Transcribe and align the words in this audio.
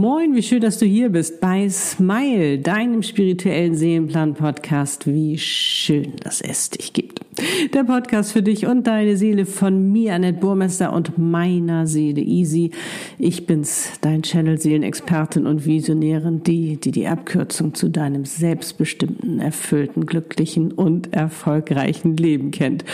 Moin, 0.00 0.34
wie 0.34 0.42
schön, 0.42 0.62
dass 0.62 0.78
du 0.78 0.86
hier 0.86 1.10
bist 1.10 1.42
bei 1.42 1.68
Smile, 1.68 2.58
deinem 2.58 3.02
spirituellen 3.02 3.74
Seelenplan-Podcast. 3.74 5.06
Wie 5.06 5.36
schön, 5.36 6.14
dass 6.24 6.40
es 6.40 6.70
dich 6.70 6.94
gibt. 6.94 7.20
Der 7.74 7.84
Podcast 7.84 8.32
für 8.32 8.42
dich 8.42 8.64
und 8.64 8.86
deine 8.86 9.18
Seele 9.18 9.44
von 9.44 9.92
mir, 9.92 10.14
Annette 10.14 10.40
Burmester 10.40 10.94
und 10.94 11.18
meiner 11.18 11.86
Seele 11.86 12.22
Easy. 12.22 12.70
Ich 13.18 13.44
bin's, 13.44 13.90
dein 14.00 14.22
Channel-Seelenexpertin 14.22 15.46
und 15.46 15.66
Visionärin, 15.66 16.42
die, 16.44 16.78
die 16.78 16.92
die 16.92 17.06
Abkürzung 17.06 17.74
zu 17.74 17.90
deinem 17.90 18.24
selbstbestimmten, 18.24 19.38
erfüllten, 19.38 20.06
glücklichen 20.06 20.72
und 20.72 21.12
erfolgreichen 21.12 22.16
Leben 22.16 22.52
kennt. 22.52 22.86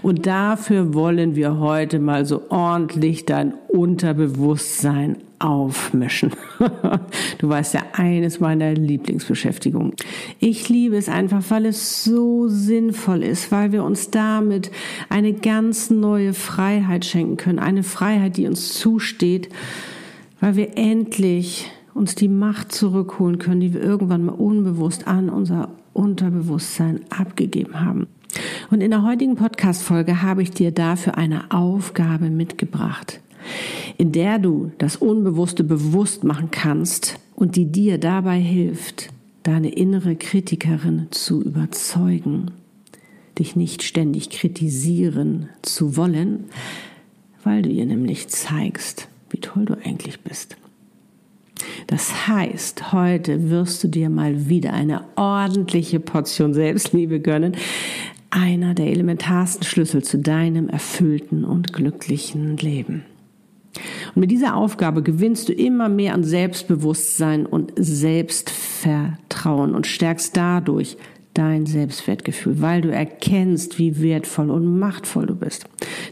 Und 0.00 0.24
dafür 0.24 0.94
wollen 0.94 1.36
wir 1.36 1.58
heute 1.58 1.98
mal 1.98 2.24
so 2.24 2.40
ordentlich 2.48 3.26
dein 3.26 3.52
Unterbewusstsein 3.68 5.18
aufmischen. 5.44 6.32
du 7.38 7.48
weißt 7.48 7.74
ja, 7.74 7.82
eines 7.92 8.40
meiner 8.40 8.72
Lieblingsbeschäftigungen. 8.72 9.92
Ich 10.40 10.70
liebe 10.70 10.96
es 10.96 11.10
einfach, 11.10 11.42
weil 11.50 11.66
es 11.66 12.02
so 12.02 12.48
sinnvoll 12.48 13.22
ist, 13.22 13.52
weil 13.52 13.70
wir 13.70 13.84
uns 13.84 14.10
damit 14.10 14.70
eine 15.10 15.34
ganz 15.34 15.90
neue 15.90 16.32
Freiheit 16.32 17.04
schenken 17.04 17.36
können. 17.36 17.58
Eine 17.58 17.82
Freiheit, 17.82 18.38
die 18.38 18.46
uns 18.46 18.72
zusteht, 18.72 19.50
weil 20.40 20.56
wir 20.56 20.78
endlich 20.78 21.70
uns 21.92 22.14
die 22.14 22.28
Macht 22.28 22.72
zurückholen 22.72 23.38
können, 23.38 23.60
die 23.60 23.74
wir 23.74 23.82
irgendwann 23.82 24.24
mal 24.24 24.32
unbewusst 24.32 25.06
an 25.06 25.28
unser 25.28 25.68
Unterbewusstsein 25.92 27.00
abgegeben 27.10 27.80
haben. 27.80 28.06
Und 28.70 28.80
in 28.80 28.90
der 28.90 29.04
heutigen 29.04 29.36
Podcast-Folge 29.36 30.22
habe 30.22 30.42
ich 30.42 30.50
dir 30.50 30.72
dafür 30.72 31.16
eine 31.18 31.52
Aufgabe 31.52 32.30
mitgebracht 32.30 33.20
in 33.98 34.12
der 34.12 34.38
du 34.38 34.72
das 34.78 34.96
Unbewusste 34.96 35.64
bewusst 35.64 36.24
machen 36.24 36.50
kannst 36.50 37.18
und 37.34 37.56
die 37.56 37.66
dir 37.66 37.98
dabei 37.98 38.38
hilft, 38.38 39.10
deine 39.42 39.70
innere 39.70 40.16
Kritikerin 40.16 41.08
zu 41.10 41.42
überzeugen, 41.42 42.50
dich 43.38 43.56
nicht 43.56 43.82
ständig 43.82 44.30
kritisieren 44.30 45.48
zu 45.62 45.96
wollen, 45.96 46.44
weil 47.42 47.62
du 47.62 47.68
ihr 47.68 47.86
nämlich 47.86 48.28
zeigst, 48.28 49.08
wie 49.30 49.40
toll 49.40 49.66
du 49.66 49.74
eigentlich 49.74 50.20
bist. 50.20 50.56
Das 51.86 52.26
heißt, 52.28 52.92
heute 52.92 53.50
wirst 53.50 53.84
du 53.84 53.88
dir 53.88 54.08
mal 54.08 54.48
wieder 54.48 54.72
eine 54.72 55.04
ordentliche 55.16 56.00
Portion 56.00 56.54
Selbstliebe 56.54 57.20
gönnen, 57.20 57.56
einer 58.30 58.74
der 58.74 58.86
elementarsten 58.86 59.64
Schlüssel 59.64 60.02
zu 60.02 60.18
deinem 60.18 60.68
erfüllten 60.68 61.44
und 61.44 61.72
glücklichen 61.72 62.56
Leben. 62.56 63.04
Und 64.14 64.20
mit 64.20 64.30
dieser 64.30 64.56
Aufgabe 64.56 65.02
gewinnst 65.02 65.48
du 65.48 65.52
immer 65.52 65.88
mehr 65.88 66.14
an 66.14 66.22
Selbstbewusstsein 66.24 67.46
und 67.46 67.72
Selbstvertrauen 67.76 69.74
und 69.74 69.86
stärkst 69.86 70.36
dadurch 70.36 70.96
dein 71.34 71.66
Selbstwertgefühl, 71.66 72.62
weil 72.62 72.80
du 72.80 72.90
erkennst, 72.92 73.78
wie 73.78 74.00
wertvoll 74.00 74.50
und 74.50 74.78
machtvoll 74.78 75.26
du 75.26 75.34
bist. 75.34 75.64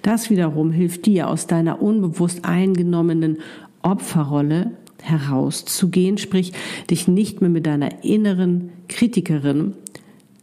Das 0.03 0.31
wiederum 0.31 0.73
hilft 0.73 1.07
dir 1.07 1.29
aus 1.29 1.47
deiner 1.47 1.81
unbewusst 1.81 2.45
eingenommenen 2.45 3.39
Opferrolle 3.83 4.73
herauszugehen, 5.01 6.19
sprich 6.19 6.53
dich 6.91 7.07
nicht 7.09 7.41
mehr 7.41 7.51
mit 7.51 7.67
deiner 7.67 8.05
inneren 8.05 8.71
Kritikerin 8.89 9.75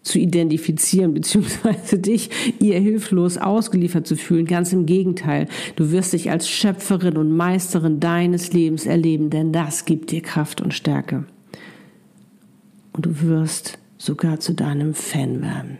zu 0.03 0.19
identifizieren, 0.19 1.13
beziehungsweise 1.13 1.99
dich 1.99 2.29
ihr 2.59 2.79
hilflos 2.79 3.37
ausgeliefert 3.37 4.07
zu 4.07 4.15
fühlen. 4.15 4.45
Ganz 4.45 4.73
im 4.73 4.85
Gegenteil, 4.85 5.47
du 5.75 5.91
wirst 5.91 6.13
dich 6.13 6.31
als 6.31 6.49
Schöpferin 6.49 7.17
und 7.17 7.35
Meisterin 7.35 7.99
deines 7.99 8.53
Lebens 8.53 8.85
erleben, 8.85 9.29
denn 9.29 9.51
das 9.51 9.85
gibt 9.85 10.11
dir 10.11 10.21
Kraft 10.21 10.61
und 10.61 10.73
Stärke. 10.73 11.25
Und 12.93 13.05
du 13.05 13.21
wirst 13.21 13.77
sogar 13.97 14.39
zu 14.39 14.53
deinem 14.53 14.93
Fan 14.93 15.41
werden. 15.41 15.77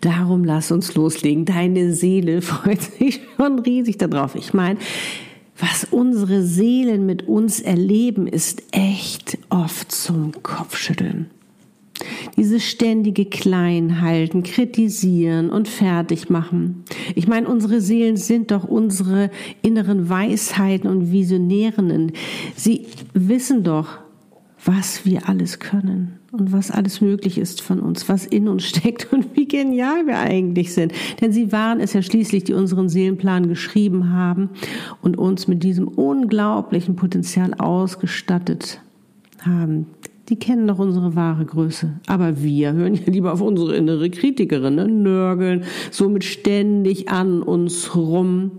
Darum 0.00 0.44
lass 0.44 0.70
uns 0.70 0.94
loslegen. 0.94 1.44
Deine 1.44 1.92
Seele 1.92 2.42
freut 2.42 2.80
sich 2.80 3.20
schon 3.36 3.58
riesig 3.58 3.98
darauf. 3.98 4.34
Ich 4.34 4.54
meine, 4.54 4.78
was 5.58 5.84
unsere 5.90 6.42
Seelen 6.42 7.04
mit 7.06 7.26
uns 7.26 7.60
erleben, 7.60 8.28
ist 8.28 8.62
echt 8.70 9.38
oft 9.48 9.90
zum 9.90 10.32
Kopfschütteln. 10.42 11.30
Dieses 12.36 12.64
ständige 12.64 13.24
Kleinhalten, 13.24 14.42
kritisieren 14.42 15.50
und 15.50 15.68
fertig 15.68 16.30
machen. 16.30 16.84
Ich 17.14 17.26
meine, 17.26 17.48
unsere 17.48 17.80
Seelen 17.80 18.16
sind 18.16 18.50
doch 18.50 18.64
unsere 18.64 19.30
inneren 19.62 20.08
Weisheiten 20.08 20.88
und 20.88 21.10
Visionärinnen. 21.12 22.12
Sie 22.54 22.86
wissen 23.14 23.64
doch, 23.64 23.98
was 24.64 25.04
wir 25.04 25.28
alles 25.28 25.60
können 25.60 26.18
und 26.32 26.52
was 26.52 26.70
alles 26.70 27.00
möglich 27.00 27.38
ist 27.38 27.62
von 27.62 27.80
uns, 27.80 28.08
was 28.08 28.26
in 28.26 28.48
uns 28.48 28.64
steckt 28.64 29.12
und 29.12 29.36
wie 29.36 29.46
genial 29.46 30.06
wir 30.06 30.18
eigentlich 30.18 30.74
sind. 30.74 30.92
Denn 31.20 31.32
sie 31.32 31.52
waren 31.52 31.80
es 31.80 31.92
ja 31.92 32.02
schließlich, 32.02 32.44
die 32.44 32.54
unseren 32.54 32.88
Seelenplan 32.88 33.48
geschrieben 33.48 34.12
haben 34.12 34.50
und 35.00 35.16
uns 35.16 35.48
mit 35.48 35.62
diesem 35.62 35.88
unglaublichen 35.88 36.96
Potenzial 36.96 37.54
ausgestattet 37.54 38.80
haben. 39.40 39.86
Die 40.28 40.36
kennen 40.36 40.68
doch 40.68 40.78
unsere 40.78 41.14
wahre 41.16 41.46
Größe. 41.46 42.00
Aber 42.06 42.42
wir 42.42 42.72
hören 42.72 42.94
ja 42.94 43.02
lieber 43.06 43.32
auf 43.32 43.40
unsere 43.40 43.74
innere 43.76 44.10
Kritikerin, 44.10 44.74
ne? 44.74 44.86
nörgeln 44.86 45.64
somit 45.90 46.24
ständig 46.24 47.08
an 47.08 47.42
uns 47.42 47.94
rum, 47.96 48.52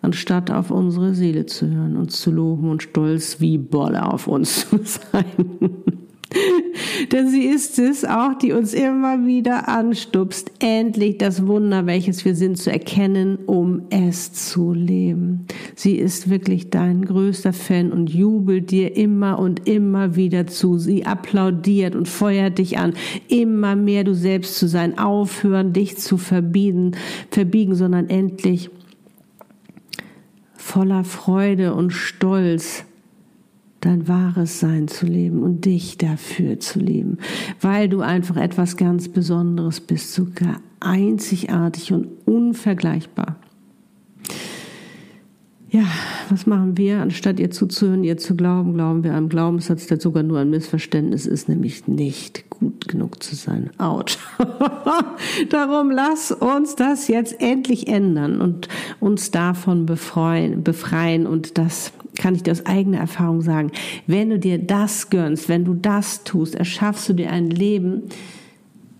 anstatt 0.00 0.50
auf 0.50 0.70
unsere 0.70 1.14
Seele 1.14 1.44
zu 1.44 1.68
hören, 1.68 1.96
uns 1.96 2.20
zu 2.20 2.30
loben 2.30 2.70
und 2.70 2.82
stolz 2.82 3.40
wie 3.40 3.58
Bolle 3.58 4.06
auf 4.06 4.28
uns 4.28 4.68
zu 4.70 4.80
sein. 4.82 5.99
Denn 7.12 7.28
sie 7.28 7.44
ist 7.44 7.78
es 7.78 8.04
auch, 8.04 8.34
die 8.34 8.52
uns 8.52 8.72
immer 8.72 9.26
wieder 9.26 9.68
anstupst, 9.68 10.52
endlich 10.60 11.18
das 11.18 11.46
Wunder, 11.46 11.86
welches 11.86 12.24
wir 12.24 12.34
sind, 12.34 12.56
zu 12.56 12.70
erkennen, 12.70 13.38
um 13.46 13.82
es 13.90 14.32
zu 14.32 14.72
leben. 14.72 15.46
Sie 15.74 15.96
ist 15.96 16.30
wirklich 16.30 16.70
dein 16.70 17.04
größter 17.04 17.52
Fan 17.52 17.90
und 17.92 18.10
jubelt 18.10 18.70
dir 18.70 18.96
immer 18.96 19.38
und 19.38 19.68
immer 19.68 20.14
wieder 20.14 20.46
zu. 20.46 20.78
Sie 20.78 21.04
applaudiert 21.04 21.96
und 21.96 22.08
feuert 22.08 22.58
dich 22.58 22.78
an, 22.78 22.94
immer 23.28 23.74
mehr 23.74 24.04
du 24.04 24.14
selbst 24.14 24.56
zu 24.56 24.68
sein, 24.68 24.98
aufhören, 24.98 25.72
dich 25.72 25.98
zu 25.98 26.16
verbiegen, 26.16 26.92
verbiegen, 27.30 27.74
sondern 27.74 28.08
endlich 28.08 28.70
voller 30.54 31.02
Freude 31.02 31.74
und 31.74 31.90
Stolz 31.90 32.84
dein 33.80 34.08
wahres 34.08 34.60
Sein 34.60 34.88
zu 34.88 35.06
leben 35.06 35.42
und 35.42 35.64
dich 35.64 35.98
dafür 35.98 36.60
zu 36.60 36.80
leben, 36.80 37.18
weil 37.60 37.88
du 37.88 38.00
einfach 38.00 38.36
etwas 38.36 38.76
ganz 38.76 39.08
Besonderes 39.08 39.80
bist, 39.80 40.12
sogar 40.12 40.60
einzigartig 40.80 41.92
und 41.92 42.06
unvergleichbar. 42.26 43.36
Ja, 45.72 45.84
was 46.28 46.46
machen 46.46 46.76
wir? 46.76 47.00
Anstatt 47.00 47.38
ihr 47.38 47.52
zuzuhören, 47.52 48.02
ihr 48.02 48.16
zu 48.16 48.34
glauben, 48.34 48.74
glauben 48.74 49.04
wir 49.04 49.14
einem 49.14 49.28
Glaubenssatz, 49.28 49.86
der 49.86 50.00
sogar 50.00 50.24
nur 50.24 50.40
ein 50.40 50.50
Missverständnis 50.50 51.26
ist, 51.26 51.48
nämlich 51.48 51.86
nicht 51.86 52.50
gut 52.50 52.88
genug 52.88 53.22
zu 53.22 53.36
sein. 53.36 53.70
Autsch. 53.78 54.18
Darum 55.48 55.92
lass 55.92 56.32
uns 56.32 56.74
das 56.74 57.06
jetzt 57.06 57.40
endlich 57.40 57.86
ändern 57.86 58.40
und 58.40 58.66
uns 58.98 59.30
davon 59.30 59.86
befreien, 59.86 60.64
befreien 60.64 61.24
und 61.28 61.56
das 61.56 61.92
kann 62.16 62.34
ich 62.34 62.42
dir 62.42 62.50
aus 62.50 62.66
eigener 62.66 62.98
Erfahrung 62.98 63.40
sagen. 63.40 63.70
Wenn 64.08 64.30
du 64.30 64.40
dir 64.40 64.58
das 64.58 65.08
gönnst, 65.08 65.48
wenn 65.48 65.64
du 65.64 65.74
das 65.74 66.24
tust, 66.24 66.56
erschaffst 66.56 67.08
du 67.08 67.12
dir 67.12 67.30
ein 67.30 67.48
Leben, 67.48 68.02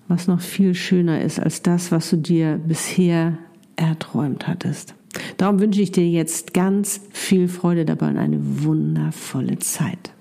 was 0.07 0.29
noch 0.29 0.41
viel 0.41 0.75
schöner 0.75 1.21
ist 1.21 1.41
als 1.41 1.63
das, 1.63 1.91
was 1.91 2.11
du 2.11 2.17
dir 2.17 2.61
bisher 2.65 3.39
erträumt 3.75 4.47
hattest. 4.47 4.95
Darum 5.37 5.61
wünsche 5.61 5.81
ich 5.81 5.93
dir 5.93 6.09
jetzt 6.09 6.55
ganz 6.55 7.01
viel 7.13 7.49
Freude 7.49 7.85
dabei 7.85 8.09
und 8.09 8.19
eine 8.19 8.39
wundervolle 8.41 9.59
Zeit. 9.59 10.13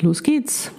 Los 0.00 0.22
geht's. 0.24 0.72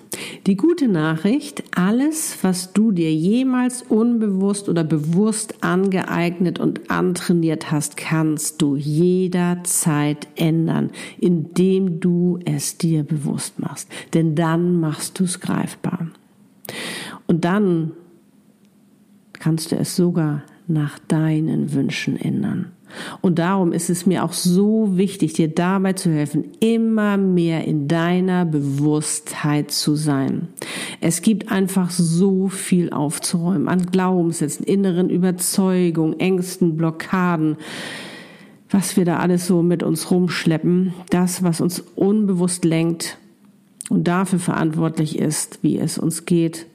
Die 0.46 0.58
gute 0.58 0.90
Nachricht, 0.90 1.64
alles, 1.74 2.38
was 2.42 2.74
du 2.74 2.92
dir 2.92 3.14
jemals 3.14 3.82
unbewusst 3.82 4.68
oder 4.68 4.84
bewusst 4.84 5.64
angeeignet 5.64 6.60
und 6.60 6.92
antrainiert 6.92 7.72
hast, 7.72 7.96
kannst 7.96 8.62
du 8.62 8.76
jederzeit 8.76 10.28
ändern, 10.36 10.90
indem 11.18 12.02
du 12.02 12.40
es 12.44 12.78
dir 12.78 13.04
bewusst 13.04 13.60
machst. 13.60 13.90
Denn 14.14 14.36
dann 14.36 14.82
machst 14.82 15.18
du 15.18 15.24
es 15.24 15.40
greifbar. 15.40 16.08
Und 17.26 17.46
dann 17.46 17.94
kannst 19.32 19.72
du 19.72 19.78
es 19.78 19.96
sogar 19.96 20.44
nach 20.68 21.00
deinen 21.00 21.72
Wünschen 21.72 22.18
ändern. 22.18 22.74
Und 23.22 23.40
darum 23.40 23.72
ist 23.72 23.90
es 23.90 24.06
mir 24.06 24.24
auch 24.24 24.34
so 24.34 24.98
wichtig, 24.98 25.34
dir 25.34 25.48
dabei 25.48 25.94
zu 25.94 26.12
helfen, 26.12 26.46
immer 26.60 27.18
mehr 27.18 27.66
in 27.66 27.88
deiner 27.88 28.46
Bewusstheit 28.46 29.72
zu 29.72 29.96
sein. 29.96 30.50
Es 31.02 31.22
gibt 31.22 31.52
einfach 31.52 31.90
so 31.90 32.50
viel 32.50 32.92
aufzuräumen 32.92 33.68
an 33.68 33.88
Glaubenssätzen, 33.88 34.66
inneren 34.66 35.10
Überzeugungen, 35.10 36.20
Ängsten, 36.20 36.78
Blockaden, 36.78 37.58
was 38.70 38.98
wir 38.98 39.06
da 39.06 39.18
alles 39.18 39.48
so 39.48 39.62
mit 39.62 39.84
uns 39.84 40.10
rumschleppen. 40.10 40.94
Das, 41.10 41.44
was 41.44 41.62
uns 41.62 41.84
unbewusst 41.96 42.66
lenkt 42.66 43.18
und 43.90 44.08
dafür 44.08 44.40
verantwortlich 44.40 45.20
ist, 45.20 45.60
wie 45.62 45.78
es 45.78 45.98
uns 45.98 46.26
geht, 46.26 46.66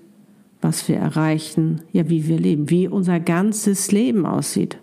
was 0.61 0.89
wir 0.89 0.97
erreichen, 0.97 1.83
ja, 1.93 2.09
wie 2.09 2.27
wir 2.27 2.39
leben, 2.39 2.71
wie 2.71 2.89
unser 2.89 3.21
ganzes 3.21 3.93
Leben 3.93 4.27
aussieht 4.27 4.79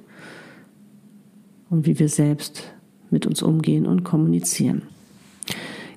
und 1.76 1.86
wie 1.86 2.00
wir 2.00 2.08
selbst 2.08 2.64
mit 3.12 3.26
uns 3.26 3.44
umgehen 3.44 3.86
und 3.86 4.06
kommunizieren. 4.06 4.84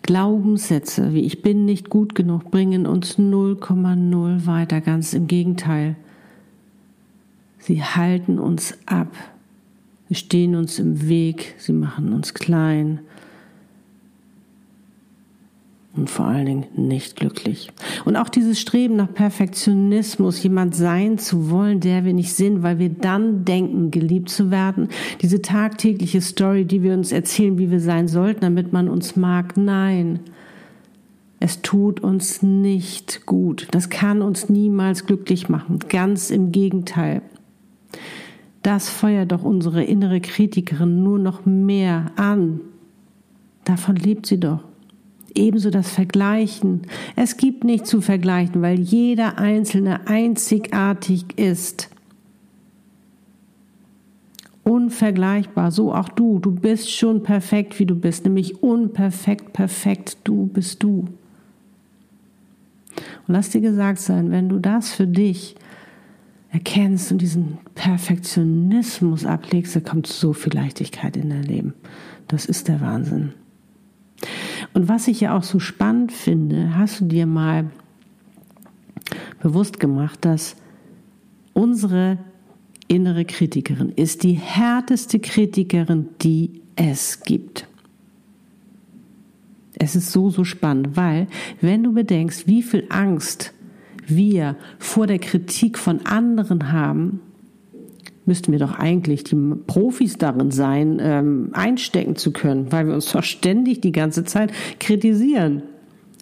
Glaubenssätze 0.03 1.15
wie 1.15 1.21
ich 1.21 1.41
bin 1.43 1.67
nicht 1.67 1.89
gut 1.89 2.17
genug 2.17 2.51
bringen 2.51 2.85
uns 2.85 3.17
0,0 3.17 4.47
weiter, 4.47 4.81
ganz 4.81 5.15
im 5.15 5.29
Gegenteil. 5.29 5.95
Sie 7.61 7.85
halten 7.85 8.41
uns 8.41 8.77
ab, 8.87 9.15
sie 10.09 10.17
stehen 10.17 10.57
uns 10.57 10.81
im 10.81 11.09
Weg, 11.09 11.55
sie 11.59 11.75
machen 11.75 12.13
uns 12.13 12.35
klein, 12.35 13.01
und 15.99 16.11
vor 16.11 16.27
allen 16.27 16.47
Dingen 16.47 16.67
nicht 16.77 17.17
glücklich. 17.17 17.71
Und 18.05 18.17
auch 18.17 18.29
dieses 18.29 18.61
Streben 18.61 18.97
nach 18.97 19.13
Perfektionismus, 19.13 20.43
jemand 20.43 20.75
sein 20.75 21.19
zu 21.19 21.51
wollen, 21.51 21.81
der 21.81 22.05
wir 22.05 22.15
nicht 22.15 22.33
sind, 22.33 22.63
weil 22.63 22.79
wir 22.79 22.89
dann 22.89 23.45
denken, 23.45 23.91
geliebt 23.91 24.29
zu 24.29 24.51
werden. 24.51 24.89
Diese 25.21 25.43
tagtägliche 25.43 26.21
Story, 26.21 26.65
die 26.65 26.83
wir 26.83 26.95
uns 26.95 27.13
erzählen, 27.13 27.59
wie 27.59 27.71
wir 27.71 27.81
sein 27.81 28.09
sollten, 28.09 28.41
damit 28.41 28.73
man 28.73 28.89
uns 28.89 29.17
mag. 29.17 29.57
Nein. 29.57 30.21
Es 31.41 31.63
tut 31.63 32.01
uns 32.01 32.43
nicht 32.43 33.27
gut. 33.27 33.69
Das 33.71 33.91
kann 33.91 34.23
uns 34.23 34.49
niemals 34.49 35.07
glücklich 35.07 35.49
machen. 35.49 35.79
Ganz 35.89 36.31
im 36.31 36.51
Gegenteil. 36.51 37.23
Das 38.63 38.89
feuert 38.89 39.33
doch 39.33 39.45
unsere 39.45 39.85
innere 39.85 40.21
Kritikerin 40.21 41.03
nur 41.03 41.19
noch 41.19 41.47
mehr 41.47 42.07
an. 42.17 42.61
Davon 43.65 43.97
lebt 43.97 44.27
sie 44.27 44.41
doch. 44.41 44.65
Ebenso 45.39 45.71
das 45.71 45.91
Vergleichen. 45.91 46.83
Es 47.17 47.37
gibt 47.37 47.65
nicht 47.65 47.87
zu 47.87 48.01
vergleichen, 48.01 48.61
weil 48.61 48.79
jeder 48.79 49.39
Einzelne 49.39 50.07
einzigartig 50.09 51.39
ist. 51.39 51.89
Unvergleichbar, 54.65 55.71
so 55.71 55.95
auch 55.95 56.09
du. 56.09 56.41
Du 56.41 56.51
bist 56.51 56.91
schon 56.91 57.23
perfekt, 57.23 57.79
wie 57.79 57.87
du 57.87 57.95
bist, 57.95 58.25
nämlich 58.25 58.63
unperfekt, 58.63 59.53
perfekt, 59.53 60.19
du 60.25 60.47
bist 60.47 60.83
du. 60.83 61.07
Und 63.27 63.35
lass 63.35 63.51
dir 63.51 63.61
gesagt 63.61 64.01
sein, 64.01 64.31
wenn 64.31 64.49
du 64.49 64.59
das 64.59 64.93
für 64.93 65.07
dich 65.07 65.55
erkennst 66.51 67.13
und 67.13 67.19
diesen 67.19 67.59
Perfektionismus 67.75 69.25
ablegst, 69.25 69.77
da 69.77 69.81
kommt 69.81 70.07
so 70.07 70.33
viel 70.33 70.55
Leichtigkeit 70.55 71.17
in 71.17 71.31
dein 71.31 71.45
Leben. 71.45 71.75
Das 72.27 72.45
ist 72.45 72.69
der 72.69 72.81
Wahnsinn. 72.81 73.33
Und 74.75 74.89
was 74.89 75.09
ich 75.09 75.21
ja 75.21 75.37
auch 75.37 75.43
so 75.43 75.59
spannend 75.59 76.13
finde, 76.13 76.77
hast 76.77 77.01
du 77.01 77.07
dir 77.07 77.27
mal 77.27 77.71
bewusst 79.41 79.81
gemacht, 79.81 80.25
dass 80.25 80.57
unsere 81.53 82.19
innere 82.89 83.25
Kritikerin 83.25 83.91
ist 83.91 84.23
die 84.23 84.33
härteste 84.33 85.21
Kritikerin, 85.21 86.09
die 86.23 86.63
es 86.77 87.21
gibt. 87.21 87.67
Es 89.75 89.95
ist 89.95 90.11
so, 90.11 90.31
so 90.31 90.45
spannend, 90.45 90.97
weil 90.97 91.29
wenn 91.61 91.85
du 91.85 91.93
bedenkst, 91.93 92.47
wie 92.47 92.63
viel 92.63 92.87
Angst 92.89 93.53
wir 94.07 94.57
vor 94.79 95.07
der 95.07 95.19
Kritik 95.19 95.79
von 95.79 96.05
anderen 96.07 96.73
haben, 96.73 97.21
müssten 98.29 98.53
wir 98.53 98.61
doch 98.61 98.79
eigentlich 98.79 99.25
die 99.25 99.35
Profis 99.67 100.19
darin 100.19 100.53
sein, 100.53 100.99
ähm, 101.01 101.51
einstecken 101.53 102.15
zu 102.15 102.33
können, 102.33 102.71
weil 102.71 102.87
wir 102.87 102.95
uns 102.95 103.11
doch 103.11 103.25
ständig 103.25 103.81
die 103.81 103.91
ganze 103.91 104.25
Zeit 104.25 104.53
kritisieren. 104.79 105.63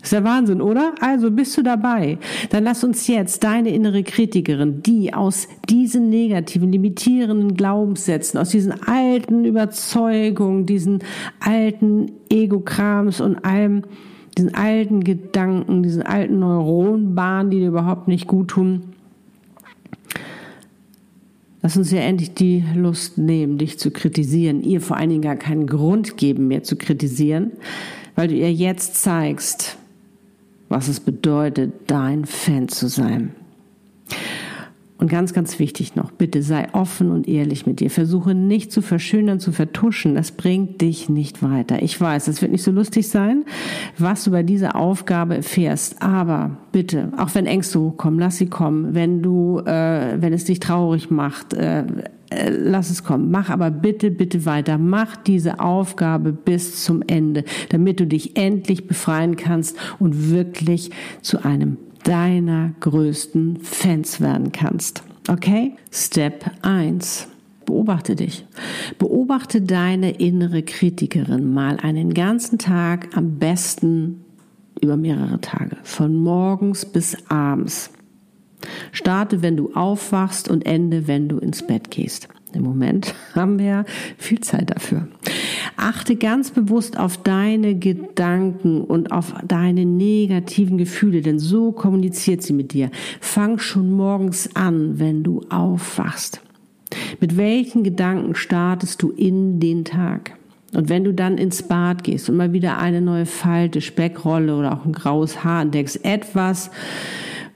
ist 0.02 0.12
der 0.12 0.24
Wahnsinn, 0.24 0.62
oder? 0.62 0.94
Also 1.00 1.32
bist 1.32 1.58
du 1.58 1.62
dabei? 1.62 2.18
Dann 2.50 2.62
lass 2.62 2.84
uns 2.84 3.08
jetzt 3.08 3.42
deine 3.42 3.70
innere 3.70 4.04
Kritikerin, 4.04 4.82
die 4.82 5.12
aus 5.12 5.48
diesen 5.68 6.08
negativen, 6.08 6.70
limitierenden 6.70 7.54
Glaubenssätzen, 7.54 8.38
aus 8.38 8.50
diesen 8.50 8.72
alten 8.86 9.44
Überzeugungen, 9.44 10.64
diesen 10.64 11.00
alten 11.40 12.12
Ego-Krams 12.30 13.20
und 13.20 13.44
allem, 13.44 13.82
diesen 14.38 14.54
alten 14.54 15.02
Gedanken, 15.02 15.82
diesen 15.82 16.02
alten 16.02 16.38
Neuronenbahnen, 16.38 17.50
die 17.50 17.58
dir 17.58 17.68
überhaupt 17.68 18.06
nicht 18.06 18.28
gut 18.28 18.48
tun, 18.48 18.94
Lass 21.66 21.76
uns 21.76 21.90
ja 21.90 21.98
endlich 21.98 22.32
die 22.32 22.62
Lust 22.76 23.18
nehmen, 23.18 23.58
dich 23.58 23.76
zu 23.76 23.90
kritisieren, 23.90 24.62
ihr 24.62 24.80
vor 24.80 24.98
allen 24.98 25.08
Dingen 25.08 25.22
gar 25.22 25.34
keinen 25.34 25.66
Grund 25.66 26.16
geben, 26.16 26.46
mehr 26.46 26.62
zu 26.62 26.76
kritisieren, 26.76 27.50
weil 28.14 28.28
du 28.28 28.36
ihr 28.36 28.52
jetzt 28.52 29.02
zeigst, 29.02 29.76
was 30.68 30.86
es 30.86 31.00
bedeutet, 31.00 31.72
dein 31.88 32.24
Fan 32.24 32.68
zu 32.68 32.86
sein. 32.86 33.34
Und 34.98 35.10
ganz, 35.10 35.34
ganz 35.34 35.58
wichtig 35.58 35.94
noch, 35.94 36.10
bitte 36.10 36.42
sei 36.42 36.68
offen 36.72 37.10
und 37.10 37.28
ehrlich 37.28 37.66
mit 37.66 37.80
dir. 37.80 37.90
Versuche 37.90 38.34
nicht 38.34 38.72
zu 38.72 38.80
verschönern, 38.80 39.40
zu 39.40 39.52
vertuschen. 39.52 40.14
Das 40.14 40.32
bringt 40.32 40.80
dich 40.80 41.10
nicht 41.10 41.42
weiter. 41.42 41.82
Ich 41.82 42.00
weiß, 42.00 42.28
es 42.28 42.40
wird 42.40 42.52
nicht 42.52 42.62
so 42.62 42.70
lustig 42.70 43.08
sein, 43.08 43.44
was 43.98 44.24
du 44.24 44.30
bei 44.30 44.42
dieser 44.42 44.74
Aufgabe 44.74 45.36
erfährst. 45.36 46.00
Aber 46.00 46.56
bitte, 46.72 47.12
auch 47.18 47.34
wenn 47.34 47.44
Ängste 47.44 47.78
hochkommen, 47.78 48.18
lass 48.18 48.38
sie 48.38 48.46
kommen. 48.46 48.94
Wenn 48.94 49.22
du, 49.22 49.58
äh, 49.58 50.16
wenn 50.18 50.32
es 50.32 50.44
dich 50.44 50.60
traurig 50.60 51.10
macht, 51.10 51.52
äh, 51.52 51.84
äh, 52.30 52.50
lass 52.50 52.88
es 52.90 53.04
kommen. 53.04 53.30
Mach 53.30 53.50
aber 53.50 53.70
bitte, 53.70 54.10
bitte 54.10 54.46
weiter. 54.46 54.78
Mach 54.78 55.16
diese 55.16 55.60
Aufgabe 55.60 56.32
bis 56.32 56.82
zum 56.82 57.02
Ende, 57.06 57.44
damit 57.68 58.00
du 58.00 58.06
dich 58.06 58.36
endlich 58.36 58.86
befreien 58.86 59.36
kannst 59.36 59.76
und 59.98 60.30
wirklich 60.30 60.90
zu 61.20 61.44
einem 61.44 61.76
deiner 62.06 62.72
größten 62.80 63.58
Fans 63.62 64.20
werden 64.20 64.52
kannst. 64.52 65.02
Okay? 65.28 65.74
Step 65.90 66.50
1. 66.62 67.28
Beobachte 67.64 68.14
dich. 68.14 68.46
Beobachte 68.98 69.60
deine 69.60 70.12
innere 70.12 70.62
Kritikerin 70.62 71.52
mal 71.52 71.78
einen 71.78 72.14
ganzen 72.14 72.58
Tag, 72.58 73.16
am 73.16 73.38
besten 73.38 74.24
über 74.80 74.96
mehrere 74.96 75.40
Tage, 75.40 75.76
von 75.82 76.14
morgens 76.14 76.86
bis 76.86 77.16
abends. 77.28 77.90
Starte, 78.92 79.42
wenn 79.42 79.56
du 79.56 79.74
aufwachst 79.74 80.48
und 80.48 80.64
ende, 80.64 81.08
wenn 81.08 81.28
du 81.28 81.38
ins 81.38 81.66
Bett 81.66 81.90
gehst. 81.90 82.28
Im 82.56 82.64
Moment 82.64 83.14
haben 83.34 83.58
wir 83.58 83.84
viel 84.18 84.40
Zeit 84.40 84.70
dafür. 84.70 85.08
Achte 85.76 86.16
ganz 86.16 86.50
bewusst 86.50 86.98
auf 86.98 87.18
deine 87.18 87.74
Gedanken 87.74 88.80
und 88.80 89.12
auf 89.12 89.34
deine 89.46 89.84
negativen 89.84 90.78
Gefühle, 90.78 91.20
denn 91.20 91.38
so 91.38 91.72
kommuniziert 91.72 92.42
sie 92.42 92.54
mit 92.54 92.72
dir. 92.72 92.90
Fang 93.20 93.58
schon 93.58 93.92
morgens 93.92 94.56
an, 94.56 94.98
wenn 94.98 95.22
du 95.22 95.42
aufwachst. 95.50 96.40
Mit 97.20 97.36
welchen 97.36 97.84
Gedanken 97.84 98.34
startest 98.34 99.02
du 99.02 99.10
in 99.10 99.60
den 99.60 99.84
Tag? 99.84 100.32
Und 100.74 100.88
wenn 100.88 101.04
du 101.04 101.14
dann 101.14 101.38
ins 101.38 101.62
Bad 101.62 102.04
gehst 102.04 102.28
und 102.28 102.36
mal 102.36 102.52
wieder 102.52 102.78
eine 102.78 103.00
neue 103.00 103.26
Falte, 103.26 103.80
Speckrolle 103.80 104.56
oder 104.56 104.72
auch 104.72 104.84
ein 104.84 104.92
graues 104.92 105.44
Haar 105.44 105.62
entdeckst, 105.62 106.04
etwas, 106.04 106.70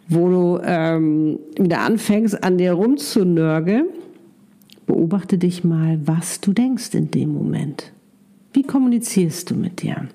wo 0.09 0.29
du 0.29 0.61
ähm, 0.65 1.39
wieder 1.59 1.81
anfängst, 1.81 2.43
an 2.43 2.59
dir 2.59 2.73
rumzunörgeln, 2.73 3.87
beobachte 4.91 5.39
dich 5.39 5.63
mal, 5.63 6.01
was 6.05 6.41
du 6.41 6.53
denkst 6.53 6.97
in 6.97 7.13
dem 7.13 7.33
Moment. 7.33 7.93
Wie 8.53 8.65
kommunizierst 8.65 9.49
du 9.49 9.55
mit 9.55 9.83
dir? 9.83 10.09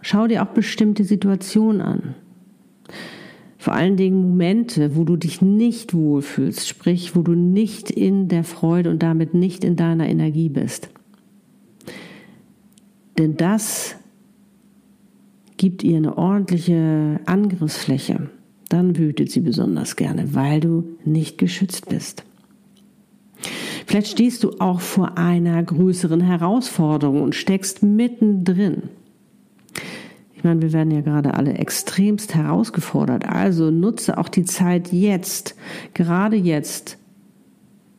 Schau 0.00 0.26
dir 0.26 0.42
auch 0.42 0.52
bestimmte 0.52 1.04
Situationen 1.04 1.80
an. 1.80 2.14
Vor 3.56 3.72
allen 3.72 3.96
Dingen 3.96 4.20
Momente, 4.20 4.96
wo 4.96 5.04
du 5.04 5.14
dich 5.14 5.40
nicht 5.40 5.94
wohlfühlst, 5.94 6.68
sprich, 6.68 7.14
wo 7.14 7.22
du 7.22 7.36
nicht 7.36 7.92
in 7.92 8.26
der 8.26 8.42
Freude 8.42 8.90
und 8.90 9.00
damit 9.00 9.32
nicht 9.32 9.62
in 9.62 9.76
deiner 9.76 10.08
Energie 10.08 10.48
bist. 10.48 10.90
Denn 13.16 13.36
das 13.36 13.94
gibt 15.56 15.84
ihr 15.84 15.98
eine 15.98 16.18
ordentliche 16.18 17.20
Angriffsfläche. 17.26 18.28
Dann 18.72 18.96
wütet 18.96 19.30
sie 19.30 19.40
besonders 19.40 19.96
gerne, 19.96 20.34
weil 20.34 20.60
du 20.60 20.96
nicht 21.04 21.36
geschützt 21.36 21.90
bist. 21.90 22.24
Vielleicht 23.84 24.06
stehst 24.06 24.44
du 24.44 24.60
auch 24.60 24.80
vor 24.80 25.18
einer 25.18 25.62
größeren 25.62 26.22
Herausforderung 26.22 27.20
und 27.20 27.34
steckst 27.34 27.82
mittendrin. 27.82 28.84
Ich 30.34 30.42
meine, 30.42 30.62
wir 30.62 30.72
werden 30.72 30.90
ja 30.90 31.02
gerade 31.02 31.34
alle 31.34 31.52
extremst 31.52 32.34
herausgefordert. 32.34 33.28
Also 33.28 33.70
nutze 33.70 34.16
auch 34.16 34.30
die 34.30 34.46
Zeit 34.46 34.90
jetzt, 34.90 35.54
gerade 35.92 36.36
jetzt, 36.36 36.96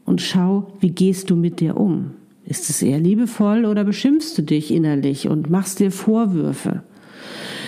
und 0.05 0.23
schau, 0.23 0.73
wie 0.79 0.89
gehst 0.89 1.29
du 1.29 1.35
mit 1.35 1.59
dir 1.59 1.77
um? 1.77 2.13
Ist 2.45 2.71
es 2.71 2.81
eher 2.81 2.99
liebevoll 2.99 3.65
oder 3.65 3.83
beschimpfst 3.83 4.33
du 4.39 4.41
dich 4.41 4.71
innerlich 4.71 5.27
und 5.27 5.51
machst 5.51 5.79
dir 5.79 5.91
Vorwürfe? 5.91 6.81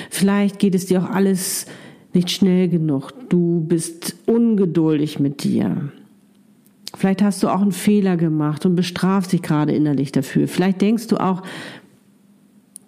Vielleicht 0.10 0.58
geht 0.58 0.74
es 0.74 0.88
dir 0.88 1.04
auch 1.04 1.10
alles 1.12 1.68
nicht 2.16 2.32
schnell 2.32 2.70
genug. 2.70 3.12
Du 3.30 3.64
bist 3.68 4.16
ungeduldig 4.26 5.20
mit 5.20 5.44
dir. 5.44 5.92
Vielleicht 6.96 7.22
hast 7.22 7.44
du 7.44 7.50
auch 7.50 7.62
einen 7.62 7.72
Fehler 7.72 8.18
gemacht 8.18 8.66
und 8.66 8.76
bestrafst 8.76 9.34
dich 9.34 9.42
gerade 9.42 9.74
innerlich 9.74 10.12
dafür. 10.12 10.48
Vielleicht 10.48 10.82
denkst 10.82 11.08
du 11.08 11.18
auch, 11.18 11.44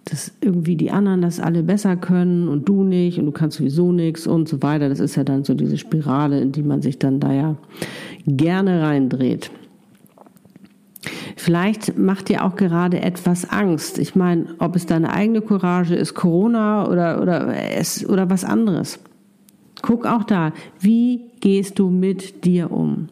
dass 0.06 0.32
irgendwie 0.40 0.78
die 0.78 0.92
anderen 0.92 1.22
das 1.22 1.40
alle 1.40 1.64
besser 1.64 1.98
können 1.98 2.48
und 2.48 2.70
du 2.70 2.84
nicht 2.84 3.20
und 3.20 3.26
du 3.26 3.32
kannst 3.32 3.58
sowieso 3.58 3.92
nichts 3.92 4.26
und 4.26 4.48
so 4.48 4.62
weiter. 4.64 4.88
Das 4.88 5.00
ist 5.00 5.16
ja 5.16 5.24
dann 5.24 5.44
so 5.44 5.54
diese 5.54 5.78
Spirale, 5.78 6.40
in 6.40 6.54
die 6.54 6.64
man 6.64 6.82
sich 6.82 6.98
dann 6.98 7.20
da 7.20 7.34
ja 7.34 7.56
gerne 8.26 8.82
reindreht. 8.82 9.52
Vielleicht 11.36 11.98
macht 11.98 12.30
dir 12.30 12.46
auch 12.46 12.56
gerade 12.56 13.02
etwas 13.02 13.50
Angst. 13.50 14.00
Ich 14.00 14.16
meine, 14.16 14.48
ob 14.60 14.76
es 14.76 14.86
deine 14.86 15.12
eigene 15.12 15.42
Courage 15.42 15.96
ist, 15.96 16.14
Corona 16.14 16.90
oder, 16.90 17.22
oder, 17.22 17.54
es, 17.74 18.08
oder 18.08 18.30
was 18.30 18.44
anderes. 18.44 19.00
Guck 19.82 20.06
auch 20.06 20.24
da, 20.24 20.54
wie 20.80 21.22
gehst 21.40 21.80
du 21.80 21.90
mit 21.90 22.46
dir 22.46 22.72
um? 22.72 23.10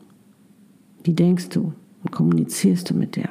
Wie 1.04 1.14
denkst 1.14 1.50
du 1.50 1.74
und 2.04 2.12
kommunizierst 2.12 2.90
du 2.90 2.96
mit 2.96 3.16
dir? 3.16 3.30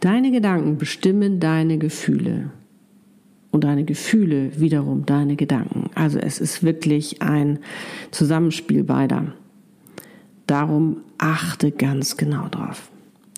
Deine 0.00 0.32
Gedanken 0.32 0.78
bestimmen 0.78 1.38
deine 1.38 1.78
Gefühle 1.78 2.50
und 3.52 3.64
deine 3.64 3.84
Gefühle 3.84 4.58
wiederum 4.58 5.06
deine 5.06 5.36
Gedanken. 5.36 5.90
Also 5.94 6.18
es 6.18 6.40
ist 6.40 6.64
wirklich 6.64 7.22
ein 7.22 7.60
Zusammenspiel 8.10 8.82
beider. 8.82 9.34
Darum 10.46 10.98
achte 11.18 11.70
ganz 11.70 12.16
genau 12.16 12.48
drauf. 12.48 12.90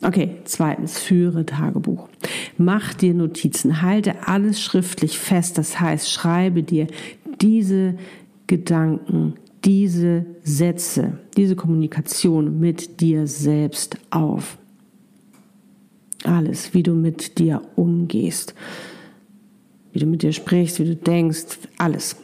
Okay, 0.03 0.37
zweitens, 0.45 0.99
führe 0.99 1.47
Tagebuch. 1.47 2.09
Mach 2.59 2.95
dir 2.95 3.15
Notizen, 3.15 3.83
halte 3.83 4.27
alles 4.27 4.63
schriftlich 4.63 5.19
fest. 5.19 5.59
Das 5.59 5.81
heißt, 5.81 6.11
schreibe 6.11 6.63
dir 6.63 6.87
diese 7.41 7.97
Gedanken, 8.47 9.35
diese 9.65 10.27
Sätze, 10.43 11.19
diese 11.37 11.57
Kommunikation 11.57 12.61
mit 12.61 13.01
dir 13.01 13.27
selbst 13.27 13.97
auf. 14.11 14.59
Alles, 16.25 16.75
wie 16.75 16.83
du 16.83 16.95
mit 16.95 17.39
dir 17.39 17.63
umgehst, 17.77 18.55
wie 19.93 19.99
du 19.99 20.07
mit 20.07 20.23
dir 20.23 20.33
sprichst, 20.33 20.81
wie 20.81 20.85
du 20.85 20.97
denkst, 20.97 21.59
alles. 21.79 22.17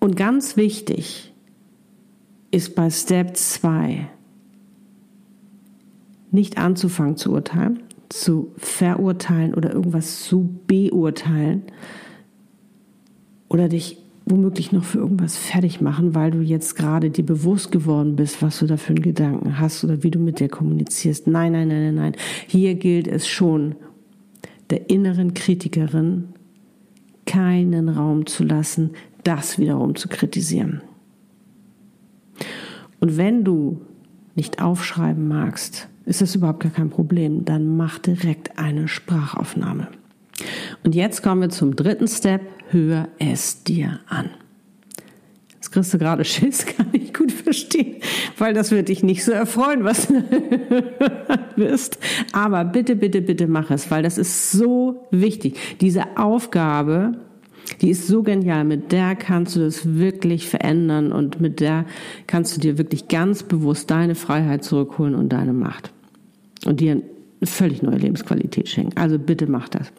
Und 0.00 0.16
ganz 0.16 0.56
wichtig 0.56 1.32
ist 2.50 2.74
bei 2.74 2.90
Step 2.90 3.36
2 3.36 4.08
nicht 6.30 6.58
anzufangen 6.58 7.16
zu 7.16 7.32
urteilen, 7.32 7.80
zu 8.08 8.52
verurteilen 8.56 9.54
oder 9.54 9.72
irgendwas 9.72 10.24
zu 10.24 10.60
beurteilen 10.66 11.62
oder 13.48 13.68
dich 13.68 13.98
womöglich 14.30 14.72
noch 14.72 14.84
für 14.84 14.98
irgendwas 14.98 15.36
fertig 15.36 15.80
machen, 15.80 16.14
weil 16.14 16.30
du 16.30 16.40
jetzt 16.40 16.76
gerade 16.76 17.10
dir 17.10 17.24
bewusst 17.24 17.72
geworden 17.72 18.16
bist, 18.16 18.42
was 18.42 18.58
du 18.58 18.66
da 18.66 18.76
für 18.76 18.94
einen 18.94 19.02
Gedanken 19.02 19.58
hast 19.58 19.84
oder 19.84 20.02
wie 20.02 20.10
du 20.10 20.18
mit 20.18 20.40
dir 20.40 20.48
kommunizierst. 20.48 21.26
Nein, 21.26 21.52
nein, 21.52 21.68
nein, 21.68 21.82
nein, 21.82 21.94
nein. 21.94 22.12
Hier 22.46 22.74
gilt 22.74 23.08
es 23.08 23.28
schon, 23.28 23.74
der 24.70 24.90
inneren 24.90 25.34
Kritikerin 25.34 26.28
keinen 27.26 27.88
Raum 27.88 28.26
zu 28.26 28.44
lassen, 28.44 28.90
das 29.24 29.58
wiederum 29.58 29.94
zu 29.94 30.08
kritisieren. 30.08 30.82
Und 33.00 33.16
wenn 33.16 33.44
du 33.44 33.82
nicht 34.34 34.62
aufschreiben 34.62 35.28
magst, 35.28 35.88
ist 36.04 36.22
das 36.22 36.34
überhaupt 36.34 36.60
gar 36.60 36.72
kein 36.72 36.90
Problem. 36.90 37.44
Dann 37.44 37.76
mach 37.76 37.98
direkt 37.98 38.58
eine 38.58 38.88
Sprachaufnahme. 38.88 39.88
Und 40.84 40.94
jetzt 40.94 41.22
kommen 41.22 41.40
wir 41.42 41.50
zum 41.50 41.76
dritten 41.76 42.08
Step. 42.08 42.42
Hör 42.70 43.08
es 43.18 43.64
dir 43.64 44.00
an. 44.08 44.30
Jetzt 45.54 45.72
kriegst 45.72 45.92
du 45.92 45.98
gerade 45.98 46.24
Schiss, 46.24 46.64
kann 46.76 46.88
ich 46.92 47.12
gut 47.12 47.32
verstehen, 47.32 47.96
weil 48.38 48.54
das 48.54 48.70
wird 48.70 48.88
dich 48.88 49.02
nicht 49.02 49.24
so 49.24 49.32
erfreuen, 49.32 49.84
was 49.84 50.06
du 50.06 50.14
wirst. 51.56 51.98
Aber 52.32 52.64
bitte, 52.64 52.96
bitte, 52.96 53.20
bitte 53.20 53.46
mach 53.46 53.70
es, 53.70 53.90
weil 53.90 54.02
das 54.02 54.18
ist 54.18 54.52
so 54.52 55.06
wichtig. 55.10 55.58
Diese 55.80 56.16
Aufgabe, 56.16 57.12
die 57.80 57.90
ist 57.90 58.06
so 58.06 58.22
genial. 58.22 58.64
Mit 58.64 58.92
der 58.92 59.14
kannst 59.16 59.56
du 59.56 59.60
das 59.60 59.96
wirklich 59.98 60.48
verändern 60.48 61.12
und 61.12 61.40
mit 61.40 61.60
der 61.60 61.84
kannst 62.26 62.56
du 62.56 62.60
dir 62.60 62.78
wirklich 62.78 63.08
ganz 63.08 63.42
bewusst 63.42 63.90
deine 63.90 64.14
Freiheit 64.14 64.64
zurückholen 64.64 65.14
und 65.14 65.30
deine 65.30 65.52
Macht 65.52 65.90
und 66.64 66.80
dir 66.80 67.02
völlig 67.42 67.82
neue 67.82 67.96
Lebensqualität 67.96 68.68
schenken. 68.68 68.96
Also 68.96 69.18
bitte 69.18 69.46
mach 69.46 69.68
das. 69.68 69.92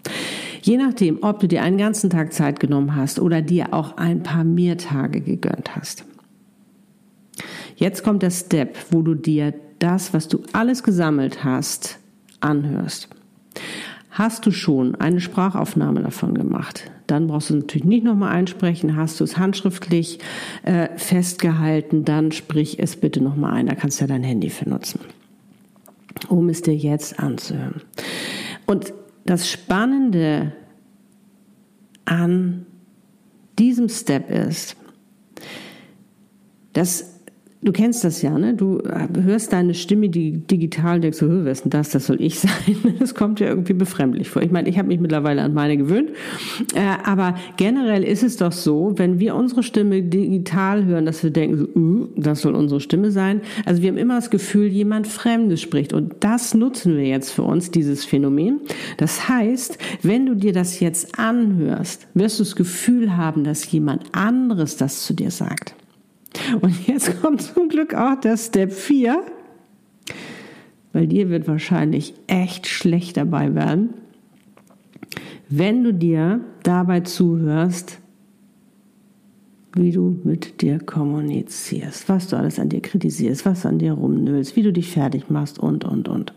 Je 0.61 0.77
nachdem, 0.77 1.19
ob 1.21 1.39
du 1.39 1.47
dir 1.47 1.63
einen 1.63 1.77
ganzen 1.77 2.09
Tag 2.09 2.33
Zeit 2.33 2.59
genommen 2.59 2.95
hast 2.95 3.19
oder 3.19 3.41
dir 3.41 3.73
auch 3.73 3.97
ein 3.97 4.23
paar 4.23 4.43
mehr 4.43 4.77
Tage 4.77 5.21
gegönnt 5.21 5.75
hast. 5.75 6.05
Jetzt 7.75 8.03
kommt 8.03 8.23
der 8.23 8.31
Step, 8.31 8.77
wo 8.91 9.01
du 9.01 9.15
dir 9.15 9.53
das, 9.79 10.13
was 10.13 10.27
du 10.27 10.43
alles 10.51 10.83
gesammelt 10.83 11.43
hast, 11.45 11.99
anhörst. 12.41 13.07
Hast 14.11 14.45
du 14.45 14.51
schon 14.51 14.95
eine 14.95 15.21
Sprachaufnahme 15.21 16.01
davon 16.01 16.33
gemacht? 16.33 16.91
Dann 17.07 17.27
brauchst 17.27 17.51
du 17.51 17.55
natürlich 17.55 17.85
nicht 17.85 18.03
nochmal 18.03 18.35
einsprechen. 18.35 18.97
Hast 18.97 19.19
du 19.19 19.23
es 19.23 19.37
handschriftlich 19.37 20.19
äh, 20.63 20.89
festgehalten, 20.97 22.03
dann 22.03 22.33
sprich 22.33 22.79
es 22.79 22.97
bitte 22.97 23.21
nochmal 23.23 23.53
ein. 23.53 23.67
Da 23.67 23.75
kannst 23.75 23.99
du 23.99 24.03
ja 24.03 24.07
dein 24.07 24.23
Handy 24.23 24.49
für 24.49 24.67
nutzen 24.67 24.99
um 26.27 26.49
es 26.49 26.61
dir 26.61 26.75
jetzt 26.75 27.19
anzuhören. 27.19 27.81
Und 28.65 28.93
das 29.25 29.49
Spannende 29.49 30.53
an 32.05 32.65
diesem 33.57 33.89
Step 33.89 34.31
ist, 34.31 34.75
dass 36.73 37.18
Du 37.61 37.73
kennst 37.73 38.05
das 38.05 38.21
ja, 38.21 38.37
ne? 38.37 38.53
Du 38.53 38.81
hörst 39.21 39.51
deine 39.51 39.73
Stimme 39.73 40.07
die 40.07 40.31
digital 40.31 41.01
denkst 41.01 41.17
so, 41.17 41.27
wer 41.43 41.51
ist 41.51 41.65
denn 41.65 41.71
das? 41.71 41.89
Das 41.89 42.05
soll 42.05 42.21
ich 42.21 42.39
sein. 42.39 42.51
Das 42.99 43.15
kommt 43.15 43.41
ja 43.41 43.47
irgendwie 43.47 43.73
befremdlich 43.73 44.29
vor. 44.29 44.41
Ich 44.41 44.51
meine, 44.51 44.69
ich 44.69 44.77
habe 44.77 44.87
mich 44.87 45.01
mittlerweile 45.01 45.41
an 45.41 45.53
meine 45.53 45.75
gewöhnt. 45.75 46.11
Äh, 46.73 46.79
aber 47.03 47.35
generell 47.57 48.05
ist 48.05 48.23
es 48.23 48.37
doch 48.37 48.53
so, 48.53 48.93
wenn 48.95 49.19
wir 49.19 49.35
unsere 49.35 49.63
Stimme 49.63 50.01
digital 50.01 50.85
hören, 50.85 51.05
dass 51.05 51.21
wir 51.21 51.31
denken, 51.31 51.57
so, 51.57 51.67
uh, 51.75 52.07
das 52.15 52.41
soll 52.41 52.55
unsere 52.55 52.79
Stimme 52.79 53.11
sein. 53.11 53.41
Also 53.65 53.81
wir 53.81 53.89
haben 53.89 53.97
immer 53.97 54.15
das 54.15 54.29
Gefühl, 54.29 54.67
jemand 54.67 55.07
Fremdes 55.07 55.61
spricht. 55.61 55.91
Und 55.91 56.15
das 56.21 56.53
nutzen 56.53 56.95
wir 56.95 57.07
jetzt 57.07 57.31
für 57.31 57.43
uns, 57.43 57.71
dieses 57.71 58.05
Phänomen. 58.05 58.61
Das 58.95 59.27
heißt, 59.27 59.77
wenn 60.01 60.25
du 60.25 60.35
dir 60.35 60.53
das 60.53 60.79
jetzt 60.79 61.19
anhörst, 61.19 62.07
wirst 62.13 62.39
du 62.39 62.43
das 62.43 62.55
Gefühl 62.55 63.17
haben, 63.17 63.43
dass 63.43 63.69
jemand 63.69 64.03
anderes 64.13 64.77
das 64.77 65.03
zu 65.03 65.13
dir 65.13 65.29
sagt. 65.29 65.75
Und 66.61 66.87
jetzt 66.87 67.21
kommt 67.21 67.41
zum 67.41 67.69
Glück 67.69 67.93
auch 67.93 68.19
der 68.19 68.37
Step 68.37 68.71
4, 68.71 69.23
weil 70.93 71.07
dir 71.07 71.29
wird 71.29 71.47
wahrscheinlich 71.47 72.13
echt 72.27 72.67
schlecht 72.67 73.17
dabei 73.17 73.53
werden, 73.55 73.93
wenn 75.49 75.83
du 75.83 75.93
dir 75.93 76.41
dabei 76.63 77.01
zuhörst, 77.01 77.99
wie 79.73 79.91
du 79.91 80.19
mit 80.23 80.61
dir 80.61 80.79
kommunizierst, 80.79 82.09
was 82.09 82.27
du 82.27 82.37
alles 82.37 82.59
an 82.59 82.69
dir 82.69 82.81
kritisierst, 82.81 83.45
was 83.45 83.65
an 83.65 83.79
dir 83.79 83.93
rumnüllst, 83.93 84.55
wie 84.55 84.63
du 84.63 84.73
dich 84.73 84.91
fertig 84.91 85.29
machst 85.29 85.59
und, 85.59 85.85
und, 85.85 86.07
und. 86.07 86.33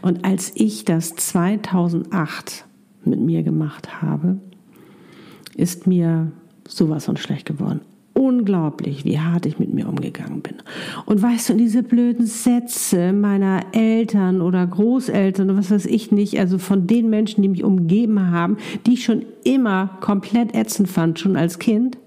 Und 0.00 0.24
als 0.24 0.52
ich 0.54 0.84
das 0.84 1.14
2008 1.14 2.64
mit 3.04 3.20
mir 3.20 3.42
gemacht 3.42 4.02
habe, 4.02 4.38
ist 5.54 5.86
mir 5.86 6.32
sowas 6.66 7.04
von 7.04 7.16
schlecht 7.16 7.46
geworden 7.46 7.82
unglaublich, 8.14 9.04
wie 9.04 9.18
hart 9.18 9.46
ich 9.46 9.58
mit 9.58 9.72
mir 9.72 9.88
umgegangen 9.88 10.42
bin. 10.42 10.56
Und 11.06 11.22
weißt 11.22 11.50
du, 11.50 11.54
diese 11.54 11.82
blöden 11.82 12.26
Sätze 12.26 13.12
meiner 13.12 13.60
Eltern 13.72 14.42
oder 14.42 14.66
Großeltern 14.66 15.50
oder 15.50 15.58
was 15.58 15.70
weiß 15.70 15.86
ich 15.86 16.12
nicht, 16.12 16.38
also 16.38 16.58
von 16.58 16.86
den 16.86 17.10
Menschen, 17.10 17.42
die 17.42 17.48
mich 17.48 17.64
umgeben 17.64 18.30
haben, 18.30 18.56
die 18.86 18.94
ich 18.94 19.04
schon 19.04 19.24
immer 19.44 19.98
komplett 20.00 20.54
ätzend 20.54 20.88
fand, 20.88 21.18
schon 21.18 21.36
als 21.36 21.58
Kind, 21.58 21.98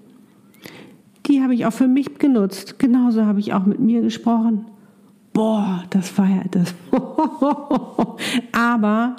die 1.26 1.42
habe 1.42 1.54
ich 1.54 1.66
auch 1.66 1.72
für 1.72 1.88
mich 1.88 2.18
genutzt. 2.18 2.78
Genauso 2.78 3.24
habe 3.24 3.40
ich 3.40 3.52
auch 3.52 3.66
mit 3.66 3.80
mir 3.80 4.00
gesprochen. 4.00 4.66
Boah, 5.32 5.84
das 5.90 6.16
war 6.16 6.28
ja 6.28 6.42
das. 6.50 6.74
Aber 8.52 9.16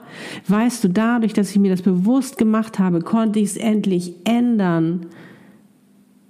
weißt 0.48 0.84
du, 0.84 0.90
dadurch, 0.90 1.34
dass 1.34 1.52
ich 1.52 1.60
mir 1.60 1.70
das 1.70 1.82
bewusst 1.82 2.38
gemacht 2.38 2.80
habe, 2.80 3.02
konnte 3.02 3.40
ich 3.40 3.50
es 3.50 3.58
endlich 3.58 4.16
ändern. 4.24 5.08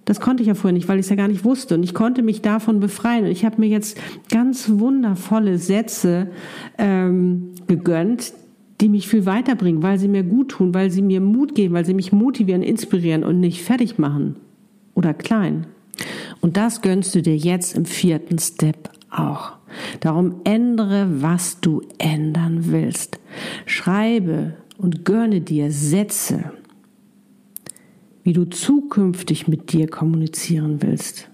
Das 0.08 0.22
konnte 0.22 0.42
ich 0.42 0.48
ja 0.48 0.56
vorher 0.56 0.72
nicht, 0.72 0.88
weil 0.88 1.00
ich 1.00 1.06
es 1.06 1.10
ja 1.10 1.18
gar 1.18 1.28
nicht 1.28 1.44
wusste. 1.44 1.76
Und 1.76 1.84
ich 1.84 1.94
konnte 1.94 2.24
mich 2.24 2.42
davon 2.42 2.80
befreien. 2.80 3.26
Und 3.26 3.32
ich 3.32 3.44
habe 3.44 3.60
mir 3.60 3.68
jetzt 3.68 4.00
ganz 4.32 4.70
wundervolle 4.70 5.58
Sätze 5.58 6.30
ähm, 6.78 7.52
gegönnt, 7.68 8.32
die 8.80 8.88
mich 8.88 9.10
viel 9.10 9.26
weiterbringen, 9.26 9.84
weil 9.84 10.00
sie 10.00 10.08
mir 10.08 10.24
gut 10.24 10.52
tun, 10.52 10.74
weil 10.74 10.92
sie 10.92 11.02
mir 11.02 11.20
Mut 11.20 11.56
geben, 11.56 11.74
weil 11.74 11.84
sie 11.84 11.94
mich 11.94 12.14
motivieren, 12.14 12.64
inspirieren 12.64 13.26
und 13.26 13.42
nicht 13.42 13.62
fertig 13.64 14.00
machen 14.00 14.38
oder 14.96 15.14
klein. 15.14 15.68
Und 16.40 16.56
das 16.56 16.82
gönnst 16.82 17.14
du 17.14 17.22
dir 17.22 17.36
jetzt 17.36 17.76
im 17.76 17.84
vierten 17.84 18.40
Step 18.40 18.90
auch. 19.10 19.58
Darum 20.00 20.36
ändere, 20.46 21.22
was 21.22 21.60
du 21.60 21.82
ändern 21.98 22.72
willst. 22.72 23.20
Schreibe 23.66 24.54
und 24.78 25.04
gönne 25.04 25.42
dir 25.42 25.70
Sätze, 25.70 26.54
wie 28.28 28.34
du 28.34 28.44
zukünftig 28.44 29.48
mit 29.48 29.72
dir 29.72 29.88
kommunizieren 29.88 30.82
willst, 30.82 31.30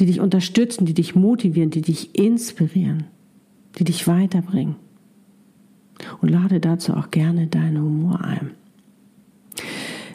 die 0.00 0.06
dich 0.06 0.18
unterstützen, 0.18 0.86
die 0.86 0.92
dich 0.92 1.14
motivieren, 1.14 1.70
die 1.70 1.82
dich 1.82 2.18
inspirieren, 2.18 3.04
die 3.78 3.84
dich 3.84 4.08
weiterbringen. 4.08 4.74
Und 6.20 6.30
lade 6.30 6.58
dazu 6.58 6.94
auch 6.94 7.12
gerne 7.12 7.46
deinen 7.46 7.80
Humor 7.80 8.22
ein. 8.22 8.50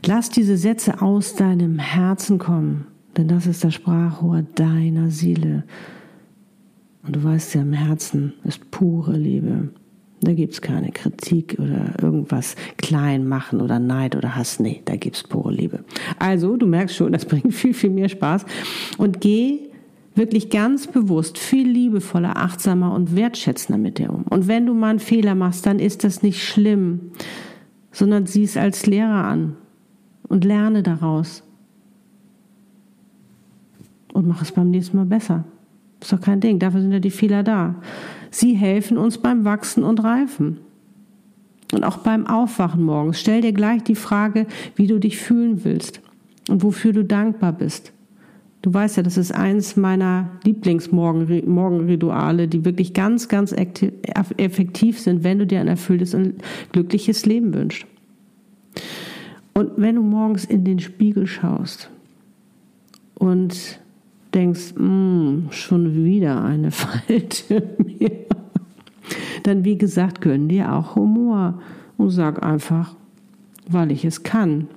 Lass 0.05 0.31
diese 0.31 0.57
Sätze 0.57 1.01
aus 1.01 1.35
deinem 1.35 1.79
Herzen 1.79 2.37
kommen, 2.37 2.87
denn 3.15 3.29
das 3.29 3.47
ist 3.47 3.63
das 3.63 3.73
Sprachrohr 3.73 4.41
deiner 4.55 5.11
Seele. 5.11 5.63
Und 7.03 7.15
du 7.15 7.23
weißt 7.23 7.55
ja, 7.55 7.61
im 7.61 7.71
Herzen 7.71 8.33
ist 8.43 8.69
pure 8.69 9.15
Liebe. 9.15 9.69
Da 10.21 10.33
gibt 10.33 10.53
es 10.53 10.61
keine 10.61 10.91
Kritik 10.91 11.57
oder 11.59 11.93
irgendwas 12.01 12.55
klein 12.77 13.27
machen 13.27 13.61
oder 13.61 13.77
Neid 13.77 14.15
oder 14.15 14.35
Hass. 14.35 14.59
Nee, 14.59 14.81
da 14.85 14.95
gibt 14.95 15.15
es 15.15 15.23
pure 15.23 15.53
Liebe. 15.53 15.83
Also, 16.17 16.57
du 16.57 16.65
merkst 16.65 16.95
schon, 16.95 17.11
das 17.11 17.25
bringt 17.25 17.53
viel, 17.53 17.73
viel 17.73 17.91
mehr 17.91 18.09
Spaß. 18.09 18.45
Und 18.97 19.21
geh 19.21 19.59
wirklich 20.15 20.49
ganz 20.49 20.87
bewusst 20.87 21.37
viel 21.37 21.69
liebevoller, 21.69 22.37
achtsamer 22.37 22.93
und 22.93 23.15
wertschätzender 23.15 23.77
mit 23.77 23.99
dir 23.99 24.11
um. 24.11 24.23
Und 24.23 24.47
wenn 24.47 24.65
du 24.65 24.73
mal 24.73 24.89
einen 24.89 24.99
Fehler 24.99 25.35
machst, 25.35 25.65
dann 25.67 25.79
ist 25.79 26.03
das 26.03 26.23
nicht 26.23 26.43
schlimm, 26.43 27.11
sondern 27.91 28.25
sieh 28.25 28.43
es 28.43 28.57
als 28.57 28.87
Lehrer 28.87 29.23
an 29.23 29.55
und 30.27 30.43
lerne 30.43 30.81
daraus. 30.81 31.43
Und 34.13 34.27
mach 34.27 34.41
es 34.41 34.51
beim 34.51 34.71
nächsten 34.71 34.97
Mal 34.97 35.05
besser. 35.05 35.45
Ist 36.01 36.13
doch 36.13 36.21
kein 36.21 36.39
Ding, 36.39 36.59
dafür 36.59 36.81
sind 36.81 36.91
ja 36.91 36.99
die 36.99 37.11
Fehler 37.11 37.43
da. 37.43 37.75
Sie 38.29 38.53
helfen 38.53 38.97
uns 38.97 39.17
beim 39.17 39.45
Wachsen 39.45 39.83
und 39.83 40.03
Reifen. 40.03 40.59
Und 41.73 41.83
auch 41.83 41.97
beim 41.97 42.27
Aufwachen 42.27 42.83
morgens. 42.83 43.19
Stell 43.19 43.41
dir 43.41 43.51
gleich 43.51 43.83
die 43.83 43.95
Frage, 43.95 44.45
wie 44.75 44.87
du 44.87 44.99
dich 44.99 45.17
fühlen 45.17 45.65
willst 45.65 46.01
und 46.49 46.63
wofür 46.63 46.93
du 46.93 47.03
dankbar 47.03 47.51
bist. 47.51 47.91
Du 48.61 48.73
weißt 48.73 48.97
ja, 48.97 49.03
das 49.03 49.17
ist 49.17 49.33
eins 49.33 49.75
meiner 49.75 50.29
Lieblingsmorgenrituale, 50.43 52.47
die 52.47 52.65
wirklich 52.65 52.93
ganz, 52.93 53.27
ganz 53.27 53.53
effektiv 54.37 54.99
sind, 54.99 55.23
wenn 55.23 55.39
du 55.39 55.45
dir 55.45 55.59
ein 55.59 55.67
erfülltes 55.67 56.13
und 56.13 56.35
glückliches 56.71 57.25
Leben 57.25 57.53
wünschst. 57.53 57.85
Und 59.53 59.71
wenn 59.77 59.95
du 59.95 60.03
morgens 60.03 60.45
in 60.45 60.63
den 60.63 60.79
Spiegel 60.79 61.27
schaust 61.27 61.89
und 63.15 63.79
denkst, 64.33 64.73
mm, 64.75 65.47
schon 65.51 66.03
wieder 66.03 66.43
eine 66.43 66.71
Falte 66.71 67.75
mehr, 67.77 68.11
dann 69.43 69.63
wie 69.63 69.77
gesagt, 69.77 70.21
gönn 70.21 70.49
dir 70.49 70.73
auch 70.73 70.95
Humor 70.95 71.61
und 71.97 72.09
sag 72.09 72.43
einfach, 72.43 72.95
weil 73.69 73.91
ich 73.91 74.05
es 74.05 74.23
kann. 74.23 74.67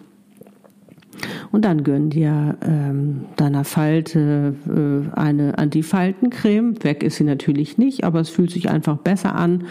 Und 1.52 1.64
dann 1.64 1.82
gönn 1.82 2.10
dir 2.10 2.56
ähm, 2.62 3.22
deiner 3.36 3.64
Falte 3.64 4.54
äh, 4.68 5.18
eine 5.18 5.58
Antifaltencreme. 5.58 6.82
Weg 6.84 7.02
ist 7.02 7.16
sie 7.16 7.24
natürlich 7.24 7.76
nicht, 7.76 8.04
aber 8.04 8.20
es 8.20 8.30
fühlt 8.30 8.50
sich 8.50 8.70
einfach 8.70 8.96
besser 8.98 9.34
an. 9.34 9.64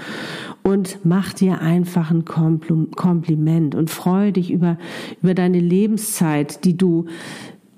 Und 0.62 1.00
mach 1.04 1.34
dir 1.34 1.62
einfach 1.62 2.12
ein 2.12 2.26
Kompliment 2.26 3.76
und 3.76 3.90
freue 3.90 4.34
dich 4.34 4.52
über, 4.52 4.78
über 5.22 5.34
deine 5.34 5.60
Lebenszeit, 5.60 6.66
die 6.66 6.76
du 6.76 7.06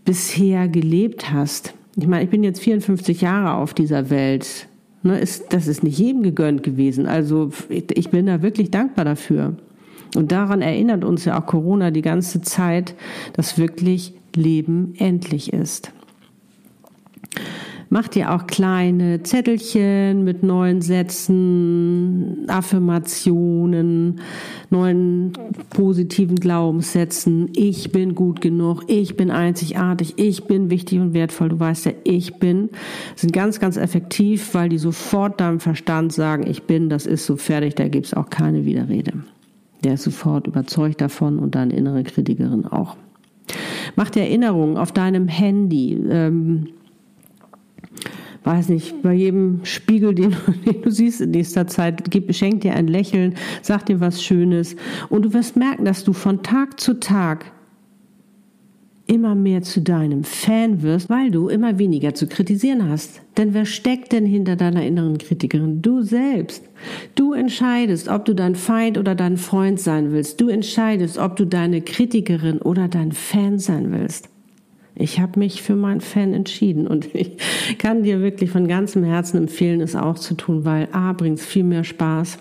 bisher 0.03 0.67
gelebt 0.67 1.31
hast. 1.31 1.75
Ich 1.95 2.07
meine, 2.07 2.23
ich 2.23 2.29
bin 2.29 2.43
jetzt 2.43 2.61
54 2.61 3.21
Jahre 3.21 3.55
auf 3.55 3.73
dieser 3.73 4.09
Welt. 4.09 4.67
Ne, 5.03 5.19
ist, 5.19 5.51
das 5.53 5.67
ist 5.67 5.83
nicht 5.83 5.97
jedem 5.97 6.21
gegönnt 6.21 6.63
gewesen. 6.63 7.07
Also 7.07 7.49
ich 7.69 8.09
bin 8.09 8.27
da 8.27 8.41
wirklich 8.41 8.69
dankbar 8.69 9.05
dafür. 9.05 9.55
Und 10.15 10.31
daran 10.31 10.61
erinnert 10.61 11.03
uns 11.03 11.25
ja 11.25 11.39
auch 11.39 11.45
Corona 11.45 11.89
die 11.91 12.01
ganze 12.01 12.41
Zeit, 12.41 12.95
dass 13.33 13.57
wirklich 13.57 14.13
Leben 14.35 14.93
endlich 14.97 15.53
ist. 15.53 15.91
Mach 17.93 18.07
dir 18.07 18.33
auch 18.33 18.47
kleine 18.47 19.21
Zettelchen 19.21 20.23
mit 20.23 20.43
neuen 20.43 20.81
Sätzen, 20.81 22.45
Affirmationen, 22.47 24.21
neuen 24.69 25.33
positiven 25.71 26.37
Glaubenssätzen. 26.37 27.49
Ich 27.53 27.91
bin 27.91 28.15
gut 28.15 28.39
genug, 28.39 28.83
ich 28.87 29.17
bin 29.17 29.29
einzigartig, 29.29 30.13
ich 30.15 30.45
bin 30.45 30.69
wichtig 30.69 30.99
und 31.01 31.13
wertvoll. 31.13 31.49
Du 31.49 31.59
weißt 31.59 31.87
ja, 31.87 31.91
ich 32.05 32.35
bin, 32.35 32.69
sind 33.17 33.33
ganz, 33.33 33.59
ganz 33.59 33.75
effektiv, 33.75 34.53
weil 34.53 34.69
die 34.69 34.77
sofort 34.77 35.41
deinem 35.41 35.59
Verstand 35.59 36.13
sagen, 36.13 36.47
ich 36.47 36.63
bin, 36.63 36.87
das 36.87 37.05
ist 37.05 37.25
so 37.25 37.35
fertig, 37.35 37.75
da 37.75 37.89
gibt's 37.89 38.13
auch 38.13 38.29
keine 38.29 38.63
Widerrede. 38.63 39.11
Der 39.83 39.95
ist 39.95 40.03
sofort 40.03 40.47
überzeugt 40.47 41.01
davon 41.01 41.39
und 41.39 41.55
deine 41.55 41.75
innere 41.75 42.03
Kritikerin 42.03 42.65
auch. 42.67 42.95
Mach 43.97 44.09
dir 44.09 44.21
Erinnerungen 44.21 44.77
auf 44.77 44.93
deinem 44.93 45.27
Handy. 45.27 46.01
Ähm, 46.09 46.69
weiß 48.43 48.69
nicht, 48.69 49.01
bei 49.01 49.13
jedem 49.13 49.61
Spiegel, 49.63 50.15
den, 50.15 50.35
den, 50.65 50.81
du 50.81 50.91
siehst 50.91 51.21
in 51.21 51.31
nächster 51.31 51.67
Zeit, 51.67 52.03
schenk 52.31 52.61
dir 52.61 52.75
ein 52.75 52.87
Lächeln, 52.87 53.35
sag 53.61 53.85
dir 53.85 53.99
was 53.99 54.23
Schönes 54.23 54.75
und 55.09 55.23
du 55.23 55.33
wirst 55.33 55.55
merken, 55.55 55.85
dass 55.85 56.03
du 56.03 56.13
von 56.13 56.43
Tag 56.43 56.79
zu 56.79 56.99
Tag 56.99 57.51
immer 59.11 59.35
mehr 59.35 59.61
zu 59.61 59.81
deinem 59.81 60.23
Fan 60.23 60.83
wirst, 60.83 61.09
weil 61.09 61.31
du 61.31 61.49
immer 61.49 61.77
weniger 61.77 62.13
zu 62.13 62.27
kritisieren 62.27 62.87
hast. 62.87 63.21
Denn 63.35 63.53
wer 63.53 63.65
steckt 63.65 64.13
denn 64.13 64.25
hinter 64.25 64.55
deiner 64.55 64.85
inneren 64.85 65.17
Kritikerin? 65.17 65.81
Du 65.81 66.01
selbst. 66.01 66.63
Du 67.15 67.33
entscheidest, 67.33 68.07
ob 68.07 68.23
du 68.23 68.33
dein 68.33 68.55
Feind 68.55 68.97
oder 68.97 69.13
dein 69.13 69.35
Freund 69.35 69.81
sein 69.81 70.13
willst. 70.13 70.39
Du 70.39 70.47
entscheidest, 70.47 71.17
ob 71.17 71.35
du 71.35 71.45
deine 71.45 71.81
Kritikerin 71.81 72.59
oder 72.59 72.87
dein 72.87 73.11
Fan 73.11 73.59
sein 73.59 73.91
willst. 73.91 74.29
Ich 75.01 75.19
habe 75.19 75.39
mich 75.39 75.61
für 75.61 75.75
meinen 75.75 76.01
Fan 76.01 76.33
entschieden 76.33 76.87
und 76.87 77.09
ich 77.15 77.37
kann 77.77 78.03
dir 78.03 78.21
wirklich 78.21 78.51
von 78.51 78.67
ganzem 78.67 79.03
Herzen 79.03 79.37
empfehlen, 79.37 79.81
es 79.81 79.95
auch 79.95 80.17
zu 80.17 80.35
tun, 80.35 80.65
weil 80.65 80.87
A 80.91 81.13
bringt 81.13 81.39
es 81.39 81.45
viel 81.45 81.63
mehr 81.63 81.83
Spaß 81.83 82.37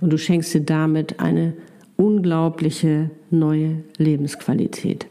und 0.00 0.12
du 0.12 0.18
schenkst 0.18 0.54
dir 0.54 0.60
damit 0.60 1.20
eine 1.20 1.54
unglaubliche 1.96 3.10
neue 3.30 3.84
Lebensqualität 3.98 5.06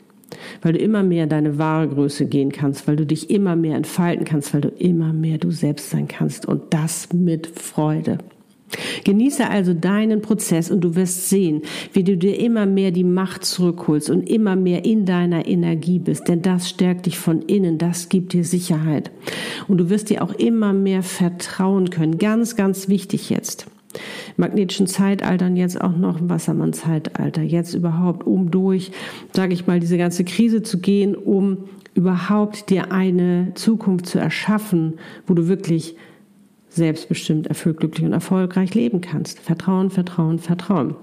weil 0.62 0.74
du 0.74 0.80
immer 0.80 1.04
mehr 1.04 1.28
deine 1.28 1.58
wahre 1.58 1.88
Größe 1.88 2.26
gehen 2.26 2.52
kannst, 2.52 2.88
weil 2.88 2.96
du 2.96 3.06
dich 3.06 3.30
immer 3.30 3.56
mehr 3.56 3.78
entfalten 3.78 4.26
kannst, 4.26 4.54
weil 4.54 4.62
du 4.62 4.70
immer 4.70 5.14
mehr 5.14 5.38
du 5.38 5.52
selbst 5.52 5.90
sein 5.90 6.08
kannst 6.08 6.46
und 6.46 6.74
das 6.74 7.12
mit 7.14 7.48
Freude. 7.48 8.18
Genieße 9.04 9.48
also 9.50 9.74
deinen 9.74 10.22
Prozess 10.22 10.72
und 10.72 10.82
du 10.82 10.96
wirst 10.96 11.30
sehen, 11.30 11.62
wie 11.94 12.04
du 12.04 12.18
dir 12.18 12.40
immer 12.40 12.66
mehr 12.66 12.92
die 12.92 13.04
Macht 13.04 13.46
zurückholst 13.46 14.10
und 14.10 14.30
immer 14.30 14.56
mehr 14.56 14.86
in 14.86 15.06
deiner 15.06 15.48
Energie 15.48 16.00
bist, 16.00 16.28
denn 16.28 16.42
das 16.42 16.70
stärkt 16.70 17.06
dich 17.06 17.18
von 17.18 17.42
innen, 17.44 17.78
das 17.78 18.10
gibt 18.10 18.34
dir 18.34 18.44
Sicherheit. 18.44 19.12
Und 19.68 19.78
du 19.78 19.90
wirst 19.90 20.10
dir 20.10 20.24
auch 20.24 20.34
immer 20.34 20.74
mehr 20.74 21.04
vertrauen 21.04 21.90
können. 21.90 22.18
Ganz, 22.18 22.56
ganz 22.56 22.88
wichtig 22.90 23.30
jetzt 23.30 23.68
magnetischen 24.38 24.88
Zeitaltern, 24.88 25.56
jetzt 25.56 25.80
auch 25.80 25.96
noch 25.96 26.20
Wassermann-Zeitalter, 26.22 27.42
jetzt 27.42 27.74
überhaupt, 27.74 28.26
um 28.26 28.52
durch, 28.52 28.92
sage 29.34 29.54
ich 29.54 29.68
mal, 29.68 29.80
diese 29.80 29.98
ganze 29.98 30.24
Krise 30.26 30.64
zu 30.64 30.80
gehen, 30.80 31.16
um 31.16 31.70
überhaupt 31.94 32.70
dir 32.70 32.92
eine 32.92 33.54
Zukunft 33.56 34.08
zu 34.08 34.20
erschaffen, 34.20 34.96
wo 35.28 35.34
du 35.34 35.48
wirklich 35.48 35.96
selbstbestimmt, 36.76 37.48
erfüllt, 37.48 37.78
glücklich 37.78 38.06
und 38.06 38.14
erfolgreich 38.14 38.74
leben 38.74 39.02
kannst. 39.02 39.40
Vertrauen, 39.40 39.90
Vertrauen, 39.90 40.40
Vertrauen. 40.40 40.96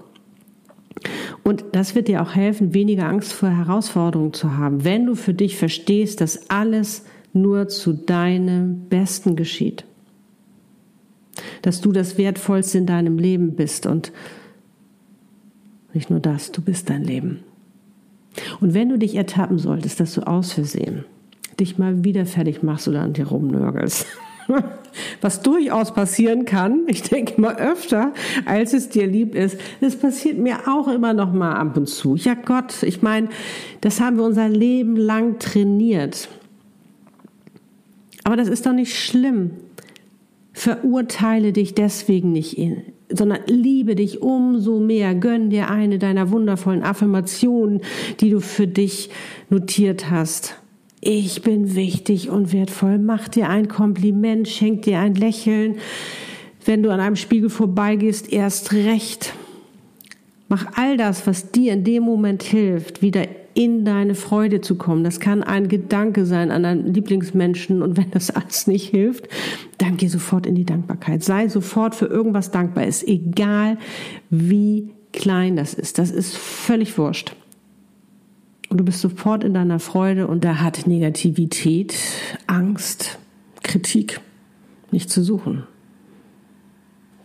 Und 1.43 1.65
das 1.73 1.95
wird 1.95 2.07
dir 2.07 2.21
auch 2.21 2.35
helfen, 2.35 2.73
weniger 2.73 3.07
Angst 3.07 3.33
vor 3.33 3.49
Herausforderungen 3.49 4.33
zu 4.33 4.55
haben, 4.55 4.83
wenn 4.83 5.05
du 5.05 5.15
für 5.15 5.33
dich 5.33 5.57
verstehst, 5.57 6.21
dass 6.21 6.49
alles 6.49 7.05
nur 7.33 7.67
zu 7.67 7.93
deinem 7.93 8.87
Besten 8.89 9.35
geschieht 9.35 9.85
dass 11.63 11.81
du 11.81 11.91
das 11.91 12.17
Wertvollste 12.17 12.77
in 12.77 12.85
deinem 12.85 13.17
Leben 13.17 13.55
bist 13.55 13.85
und 13.85 14.11
nicht 15.93 16.09
nur 16.09 16.19
das, 16.19 16.51
du 16.51 16.61
bist 16.61 16.89
dein 16.89 17.03
Leben. 17.03 17.39
Und 18.59 18.73
wenn 18.73 18.89
du 18.89 18.97
dich 18.97 19.15
ertappen 19.15 19.59
solltest, 19.59 19.99
dass 19.99 20.13
du 20.13 20.21
aus 20.21 20.53
Versehen 20.53 21.05
dich 21.59 21.77
mal 21.77 22.03
wieder 22.03 22.25
fertig 22.25 22.63
machst 22.63 22.87
oder 22.87 23.01
an 23.01 23.13
dir 23.13 23.27
rumnörgelst, 23.27 24.05
was 25.21 25.41
durchaus 25.41 25.93
passieren 25.93 26.45
kann, 26.45 26.81
ich 26.87 27.03
denke 27.03 27.39
mal 27.39 27.55
öfter, 27.55 28.13
als 28.45 28.73
es 28.73 28.89
dir 28.89 29.07
lieb 29.07 29.35
ist, 29.35 29.57
das 29.81 29.95
passiert 29.95 30.37
mir 30.37 30.67
auch 30.67 30.87
immer 30.87 31.13
noch 31.13 31.33
mal 31.33 31.53
ab 31.53 31.77
und 31.77 31.87
zu. 31.87 32.15
Ja 32.15 32.33
Gott, 32.33 32.83
ich 32.83 33.01
meine, 33.01 33.29
das 33.81 33.99
haben 33.99 34.17
wir 34.17 34.23
unser 34.23 34.49
Leben 34.49 34.95
lang 34.95 35.39
trainiert. 35.39 36.29
Aber 38.23 38.37
das 38.37 38.47
ist 38.47 38.65
doch 38.65 38.73
nicht 38.73 38.95
schlimm. 38.95 39.51
Verurteile 40.53 41.51
dich 41.51 41.73
deswegen 41.73 42.31
nicht, 42.31 42.57
sondern 43.09 43.39
liebe 43.47 43.95
dich 43.95 44.21
umso 44.21 44.79
mehr. 44.79 45.15
Gönn 45.15 45.49
dir 45.49 45.69
eine 45.69 45.97
deiner 45.97 46.31
wundervollen 46.31 46.83
Affirmationen, 46.83 47.81
die 48.19 48.29
du 48.29 48.39
für 48.39 48.67
dich 48.67 49.09
notiert 49.49 50.11
hast. 50.11 50.62
Ich 51.05 51.41
bin 51.41 51.75
wichtig 51.75 52.29
und 52.29 52.53
wertvoll. 52.53 52.97
Mach 52.97 53.27
dir 53.27 53.49
ein 53.49 53.67
Kompliment, 53.67 54.47
schenk 54.47 54.83
dir 54.83 54.99
ein 54.99 55.15
Lächeln. 55.15 55.75
Wenn 56.63 56.81
du 56.81 56.91
an 56.91 57.01
einem 57.01 57.17
Spiegel 57.17 57.49
vorbeigehst, 57.49 58.31
erst 58.31 58.71
recht. 58.71 59.33
Mach 60.47 60.65
all 60.77 60.95
das, 60.95 61.27
was 61.27 61.51
dir 61.51 61.73
in 61.73 61.83
dem 61.83 62.03
Moment 62.03 62.41
hilft, 62.41 63.01
wieder 63.01 63.27
in 63.53 63.83
deine 63.83 64.15
Freude 64.15 64.61
zu 64.61 64.75
kommen. 64.75 65.03
Das 65.03 65.19
kann 65.19 65.43
ein 65.43 65.67
Gedanke 65.67 66.25
sein 66.25 66.51
an 66.51 66.63
deinen 66.63 66.93
Lieblingsmenschen 66.93 67.81
und 67.81 67.97
wenn 67.97 68.11
das 68.11 68.29
alles 68.29 68.67
nicht 68.67 68.89
hilft, 68.89 69.27
dann 69.79 69.97
geh 69.97 70.07
sofort 70.07 70.45
in 70.45 70.55
die 70.55 70.63
Dankbarkeit. 70.65 71.21
Sei 71.21 71.49
sofort 71.49 71.95
für 71.95 72.05
irgendwas 72.05 72.51
dankbar. 72.51 72.87
Ist 72.87 73.05
egal, 73.05 73.77
wie 74.29 74.93
klein 75.11 75.57
das 75.57 75.73
ist. 75.73 75.97
Das 75.99 76.11
ist 76.11 76.37
völlig 76.37 76.97
wurscht. 76.97 77.35
Und 78.73 78.79
du 78.79 78.85
bist 78.85 79.01
sofort 79.01 79.43
in 79.43 79.53
deiner 79.53 79.77
Freude 79.77 80.25
und 80.25 80.43
da 80.43 80.55
hat 80.55 80.87
Negativität, 80.87 81.93
Angst, 82.47 83.19
Kritik 83.61 84.19
nicht 84.89 85.11
zu 85.11 85.23
suchen. 85.23 85.67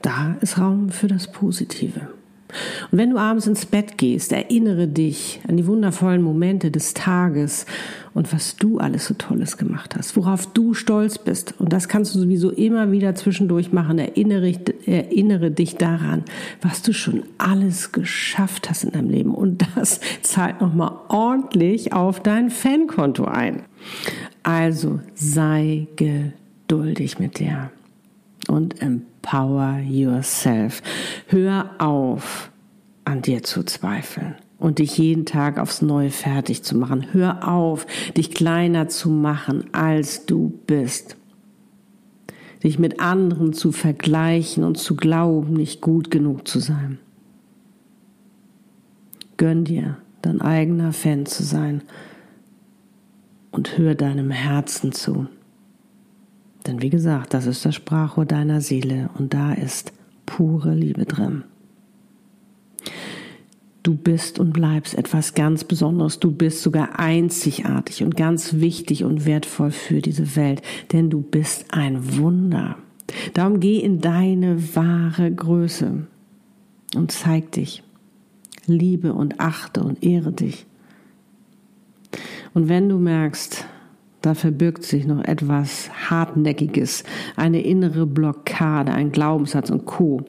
Da 0.03 0.37
ist 0.43 0.59
Raum 0.59 0.91
für 0.91 1.07
das 1.07 1.33
Positive. 1.33 2.01
Und 2.91 2.99
wenn 2.99 3.09
du 3.09 3.17
abends 3.17 3.47
ins 3.47 3.65
Bett 3.65 3.97
gehst, 3.97 4.31
erinnere 4.33 4.89
dich 4.89 5.41
an 5.49 5.57
die 5.57 5.67
wundervollen 5.67 6.21
Momente 6.21 6.71
des 6.71 6.93
Tages 6.93 7.65
und 8.19 8.33
was 8.33 8.57
du 8.57 8.79
alles 8.79 9.07
so 9.07 9.15
Tolles 9.15 9.59
gemacht 9.59 9.95
hast, 9.97 10.17
worauf 10.17 10.45
du 10.53 10.75
stolz 10.75 11.19
bist. 11.19 11.55
Und 11.61 11.73
das 11.73 11.87
kannst 11.87 12.17
du 12.17 12.19
sowieso 12.19 12.51
immer 12.51 12.91
wieder 12.91 13.15
zwischendurch 13.15 13.71
machen. 13.71 14.01
Erinnere, 14.01 14.55
erinnere 14.87 15.53
dich 15.53 15.77
daran, 15.77 16.25
was 16.61 16.83
du 16.83 16.93
schon 16.93 17.23
alles 17.39 17.93
geschafft 17.93 18.69
hast 18.69 18.83
in 18.83 18.91
deinem 18.91 19.09
Leben. 19.09 19.33
Und 19.33 19.65
das 19.77 20.01
zahlt 20.23 20.61
nochmal 20.61 20.97
ordentlich 21.07 21.93
auf 21.93 22.21
dein 22.21 22.51
Fankonto 22.51 23.25
ein. 23.25 23.63
Also 24.43 24.99
sei 25.15 25.87
geduldig 25.95 27.21
mit 27.21 27.39
dir 27.39 27.71
und 28.49 28.83
empower 28.83 29.79
yourself. 29.79 30.83
Hör 31.29 31.71
auf, 31.79 32.51
an 33.05 33.23
dir 33.23 33.45
zu 33.45 33.63
zweifeln 33.63 34.35
und 34.59 34.79
dich 34.79 34.99
jeden 34.99 35.25
Tag 35.25 35.59
aufs 35.59 35.83
Neue 35.83 36.11
fertig 36.11 36.63
zu 36.63 36.77
machen. 36.77 37.07
Hör 37.13 37.49
auf, 37.49 37.87
dich 38.17 38.33
kleiner 38.33 38.89
zu 38.89 39.09
machen, 39.09 39.73
als 39.73 40.27
du 40.27 40.53
bist. 40.67 41.17
Dich 42.65 42.79
mit 42.79 42.99
anderen 42.99 43.53
zu 43.53 43.71
vergleichen 43.71 44.65
und 44.65 44.77
zu 44.77 44.97
glauben, 44.97 45.53
nicht 45.53 45.81
gut 45.81 46.11
genug 46.11 46.49
zu 46.49 46.59
sein. 46.59 46.99
Gönn 49.37 49.65
dir, 49.65 49.99
dein 50.23 50.41
eigener 50.41 50.93
Fan 50.93 51.25
zu 51.25 51.45
sein 51.45 51.83
und 53.53 53.79
hör 53.79 53.95
deinem 53.95 54.33
Herzen 54.33 54.91
zu. 54.91 55.29
Denn 56.67 56.83
wie 56.83 56.91
gesagt, 56.91 57.33
das 57.33 57.47
ist 57.47 57.65
das 57.65 57.77
Sprachrohr 57.77 58.27
deiner 58.27 58.61
Seele 58.61 59.11
und 59.17 59.33
da 59.33 59.53
ist 59.53 59.93
pure 60.27 60.75
Liebe 60.75 61.07
drin. 61.07 61.45
Du 63.89 63.95
bist 63.95 64.39
und 64.39 64.53
bleibst 64.53 64.95
etwas 64.95 65.33
ganz 65.33 65.65
Besonderes. 65.65 66.21
Du 66.21 66.31
bist 66.31 66.61
sogar 66.61 66.99
einzigartig 66.99 68.05
und 68.05 68.19
ganz 68.19 68.57
wichtig 68.61 69.03
und 69.03 69.25
wertvoll 69.25 69.71
für 69.71 70.03
diese 70.03 70.37
Welt, 70.37 70.61
denn 70.93 71.09
du 71.09 71.23
bist 71.23 71.73
ein 71.73 72.19
Wunder. 72.19 72.77
Darum 73.33 73.61
geh 73.61 73.79
in 73.79 74.03
deine 74.03 74.77
wahre 74.77 75.33
Größe 75.33 76.07
und 76.97 77.13
zeig 77.13 77.53
dich. 77.53 77.83
Liebe 78.67 79.15
und 79.15 79.41
achte 79.41 79.83
und 79.83 80.05
ehre 80.05 80.33
dich. 80.33 80.67
Und 82.53 82.69
wenn 82.69 82.91
du 82.91 82.99
merkst, 82.99 83.65
da 84.21 84.35
verbirgt 84.35 84.85
sich 84.85 85.07
noch 85.07 85.25
etwas 85.25 85.89
Hartnäckiges, 86.11 87.05
eine 87.37 87.63
innere 87.63 88.05
Blockade, 88.05 88.93
ein 88.93 89.13
Glaubenssatz 89.13 89.71
und 89.71 89.87
Co., 89.87 90.27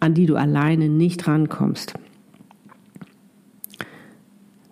an 0.00 0.14
die 0.14 0.26
du 0.26 0.36
alleine 0.36 0.88
nicht 0.88 1.26
rankommst. 1.28 1.94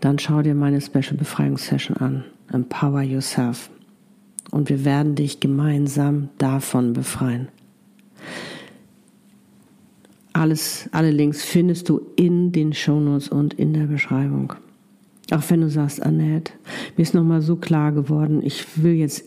Dann 0.00 0.18
schau 0.18 0.42
dir 0.42 0.54
meine 0.54 0.80
Special 0.80 1.16
Befreiungssession 1.16 1.96
an, 1.98 2.24
Empower 2.52 3.02
Yourself. 3.02 3.70
Und 4.50 4.70
wir 4.70 4.84
werden 4.84 5.14
dich 5.14 5.40
gemeinsam 5.40 6.30
davon 6.38 6.94
befreien. 6.94 7.48
Alles, 10.32 10.88
alle 10.92 11.10
Links 11.10 11.42
findest 11.42 11.88
du 11.88 12.00
in 12.16 12.52
den 12.52 12.72
Shownotes 12.72 13.28
und 13.28 13.54
in 13.54 13.74
der 13.74 13.86
Beschreibung. 13.86 14.54
Auch 15.32 15.42
wenn 15.48 15.60
du 15.60 15.68
sagst, 15.68 16.02
Annette, 16.02 16.52
mir 16.96 17.02
ist 17.02 17.12
nochmal 17.12 17.42
so 17.42 17.56
klar 17.56 17.92
geworden, 17.92 18.40
ich 18.42 18.82
will 18.82 18.94
jetzt 18.94 19.24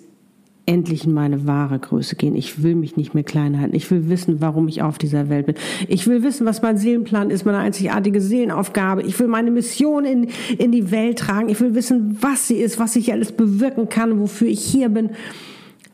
endlich 0.66 1.06
in 1.06 1.14
meine 1.14 1.48
wahre 1.48 1.80
Größe 1.80 2.16
gehen. 2.16 2.36
Ich 2.36 2.64
will 2.64 2.76
mich 2.76 2.96
nicht 2.96 3.14
mehr 3.14 3.24
klein 3.24 3.60
halten. 3.60 3.76
Ich 3.76 3.90
will 3.90 4.10
wissen, 4.10 4.42
warum 4.42 4.68
ich 4.68 4.82
auf 4.82 4.98
dieser 4.98 5.30
Welt 5.30 5.48
bin. 5.48 5.56
Ich 5.88 6.08
will 6.08 6.24
wissen, 6.24 6.46
was 6.46 6.62
mein 6.62 6.78
Seelenplan 6.78 7.30
ist, 7.30 7.46
meine 7.46 7.58
einzigartige 7.58 8.22
Seelenaufgabe. 8.22 9.02
Ich 9.04 9.20
will 9.20 9.28
meine 9.28 9.52
Mission 9.52 10.06
in, 10.06 10.28
in 10.58 10.72
die 10.72 10.92
Welt 10.92 11.20
tragen. 11.20 11.50
Ich 11.50 11.60
will 11.60 11.76
wissen, 11.76 12.18
was 12.22 12.48
sie 12.48 12.58
ist, 12.58 12.80
was 12.80 12.96
ich 12.96 13.12
alles 13.12 13.32
bewirken 13.32 13.90
kann, 13.90 14.20
wofür 14.20 14.48
ich 14.48 14.64
hier 14.64 14.90
bin, 14.90 15.12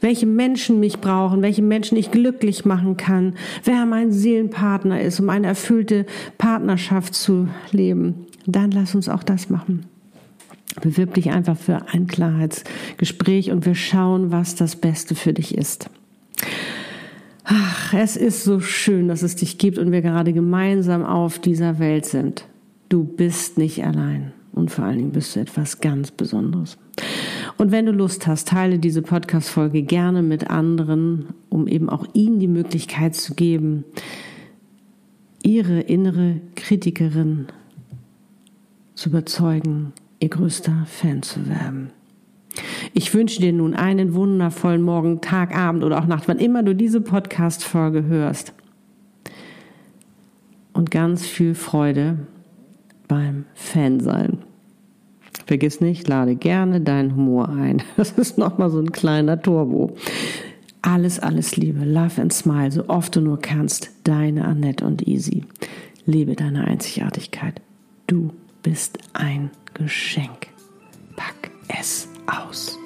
welche 0.02 0.26
Menschen 0.26 0.80
mich 0.80 1.00
brauchen, 1.00 1.42
welche 1.42 1.64
Menschen 1.64 1.98
ich 1.98 2.12
glücklich 2.12 2.66
machen 2.66 2.98
kann, 2.98 3.34
wer 3.64 3.86
mein 3.86 4.12
Seelenpartner 4.12 5.02
ist, 5.02 5.20
um 5.20 5.30
eine 5.30 5.48
erfüllte 5.48 6.06
Partnerschaft 6.38 7.16
zu 7.16 7.48
leben. 7.72 8.28
Dann 8.46 8.72
lass 8.72 8.96
uns 8.96 9.10
auch 9.10 9.24
das 9.24 9.50
machen. 9.50 9.86
Bewirb 10.82 11.14
dich 11.16 11.32
einfach 11.32 11.58
für 11.58 11.88
ein 11.92 12.08
Klarheitsgespräch 12.08 13.52
und 13.52 13.66
wir 13.66 13.76
schauen, 13.76 14.32
was 14.32 14.56
das 14.56 14.76
Beste 14.76 15.16
für 15.16 15.34
dich 15.34 15.58
ist. 15.58 15.90
Ach, 17.44 17.94
es 17.94 18.18
ist 18.18 18.44
so 18.44 18.60
schön, 18.60 19.08
dass 19.08 19.24
es 19.24 19.36
dich 19.36 19.58
gibt 19.58 19.78
und 19.78 19.92
wir 19.92 20.02
gerade 20.02 20.34
gemeinsam 20.34 21.06
auf 21.06 21.40
dieser 21.40 21.80
Welt 21.80 22.06
sind. 22.06 22.46
Du 22.90 23.04
bist 23.04 23.58
nicht 23.58 23.86
allein 23.86 24.34
und 24.52 24.70
vor 24.70 24.86
allen 24.86 24.98
Dingen 24.98 25.12
bist 25.12 25.36
du 25.36 25.40
etwas 25.40 25.80
ganz 25.80 26.12
Besonderes. 26.12 26.78
Und 27.58 27.72
wenn 27.72 27.86
du 27.86 27.92
Lust 27.92 28.28
hast, 28.28 28.50
teile 28.50 28.80
diese 28.80 29.02
Podcast-Folge 29.02 29.84
gerne 29.84 30.22
mit 30.24 30.50
anderen, 30.50 31.28
um 31.50 31.68
eben 31.68 31.90
auch 31.90 32.06
ihnen 32.14 32.40
die 32.40 32.48
Möglichkeit 32.48 33.16
zu 33.16 33.34
geben, 33.34 33.86
ihre 35.42 35.80
innere 35.80 36.42
Kritikerin 36.56 37.48
zu 38.96 39.10
überzeugen, 39.10 39.94
ihr 40.20 40.30
größter 40.30 40.86
Fan 40.86 41.22
zu 41.22 41.48
werden. 41.48 41.92
Ich 42.94 43.14
wünsche 43.14 43.40
dir 43.40 43.54
nun 43.54 43.76
einen 43.76 44.14
wundervollen 44.14 44.82
Morgen, 44.82 45.22
Tag, 45.22 45.56
Abend 45.56 45.84
oder 45.84 46.00
auch 46.00 46.08
Nacht, 46.08 46.28
wann 46.28 46.40
immer 46.40 46.64
du 46.64 46.74
diese 46.74 47.02
Podcast-Folge 47.02 48.06
hörst. 48.06 48.54
Und 50.74 50.92
ganz 50.92 51.26
viel 51.26 51.56
Freude 51.56 52.18
beim 53.08 53.46
Fansein. 53.54 54.40
Vergiss 55.46 55.80
nicht, 55.82 56.08
lade 56.08 56.36
gerne 56.36 56.82
deinen 56.82 57.16
Humor 57.16 57.50
ein. 57.50 57.82
Das 57.98 58.12
ist 58.12 58.38
nochmal 58.38 58.70
so 58.70 58.80
ein 58.80 58.92
kleiner 58.92 59.42
Turbo. 59.42 59.96
Alles, 60.82 61.20
alles 61.20 61.58
Liebe, 61.58 61.84
love 61.86 62.22
and 62.22 62.34
smile, 62.34 62.72
so 62.72 62.88
oft 62.90 63.16
du 63.16 63.22
nur 63.22 63.40
kannst. 63.40 63.92
Deine 64.04 64.46
Annette 64.46 64.86
und 64.86 65.08
Easy. 65.08 65.46
Lebe 66.06 66.36
deine 66.36 66.66
Einzigartigkeit. 66.66 67.62
Du 68.08 68.32
bist 68.62 69.00
ein 69.14 69.52
Geschenk. 69.78 70.48
Pack 71.16 71.52
es 71.68 72.08
aus. 72.26 72.80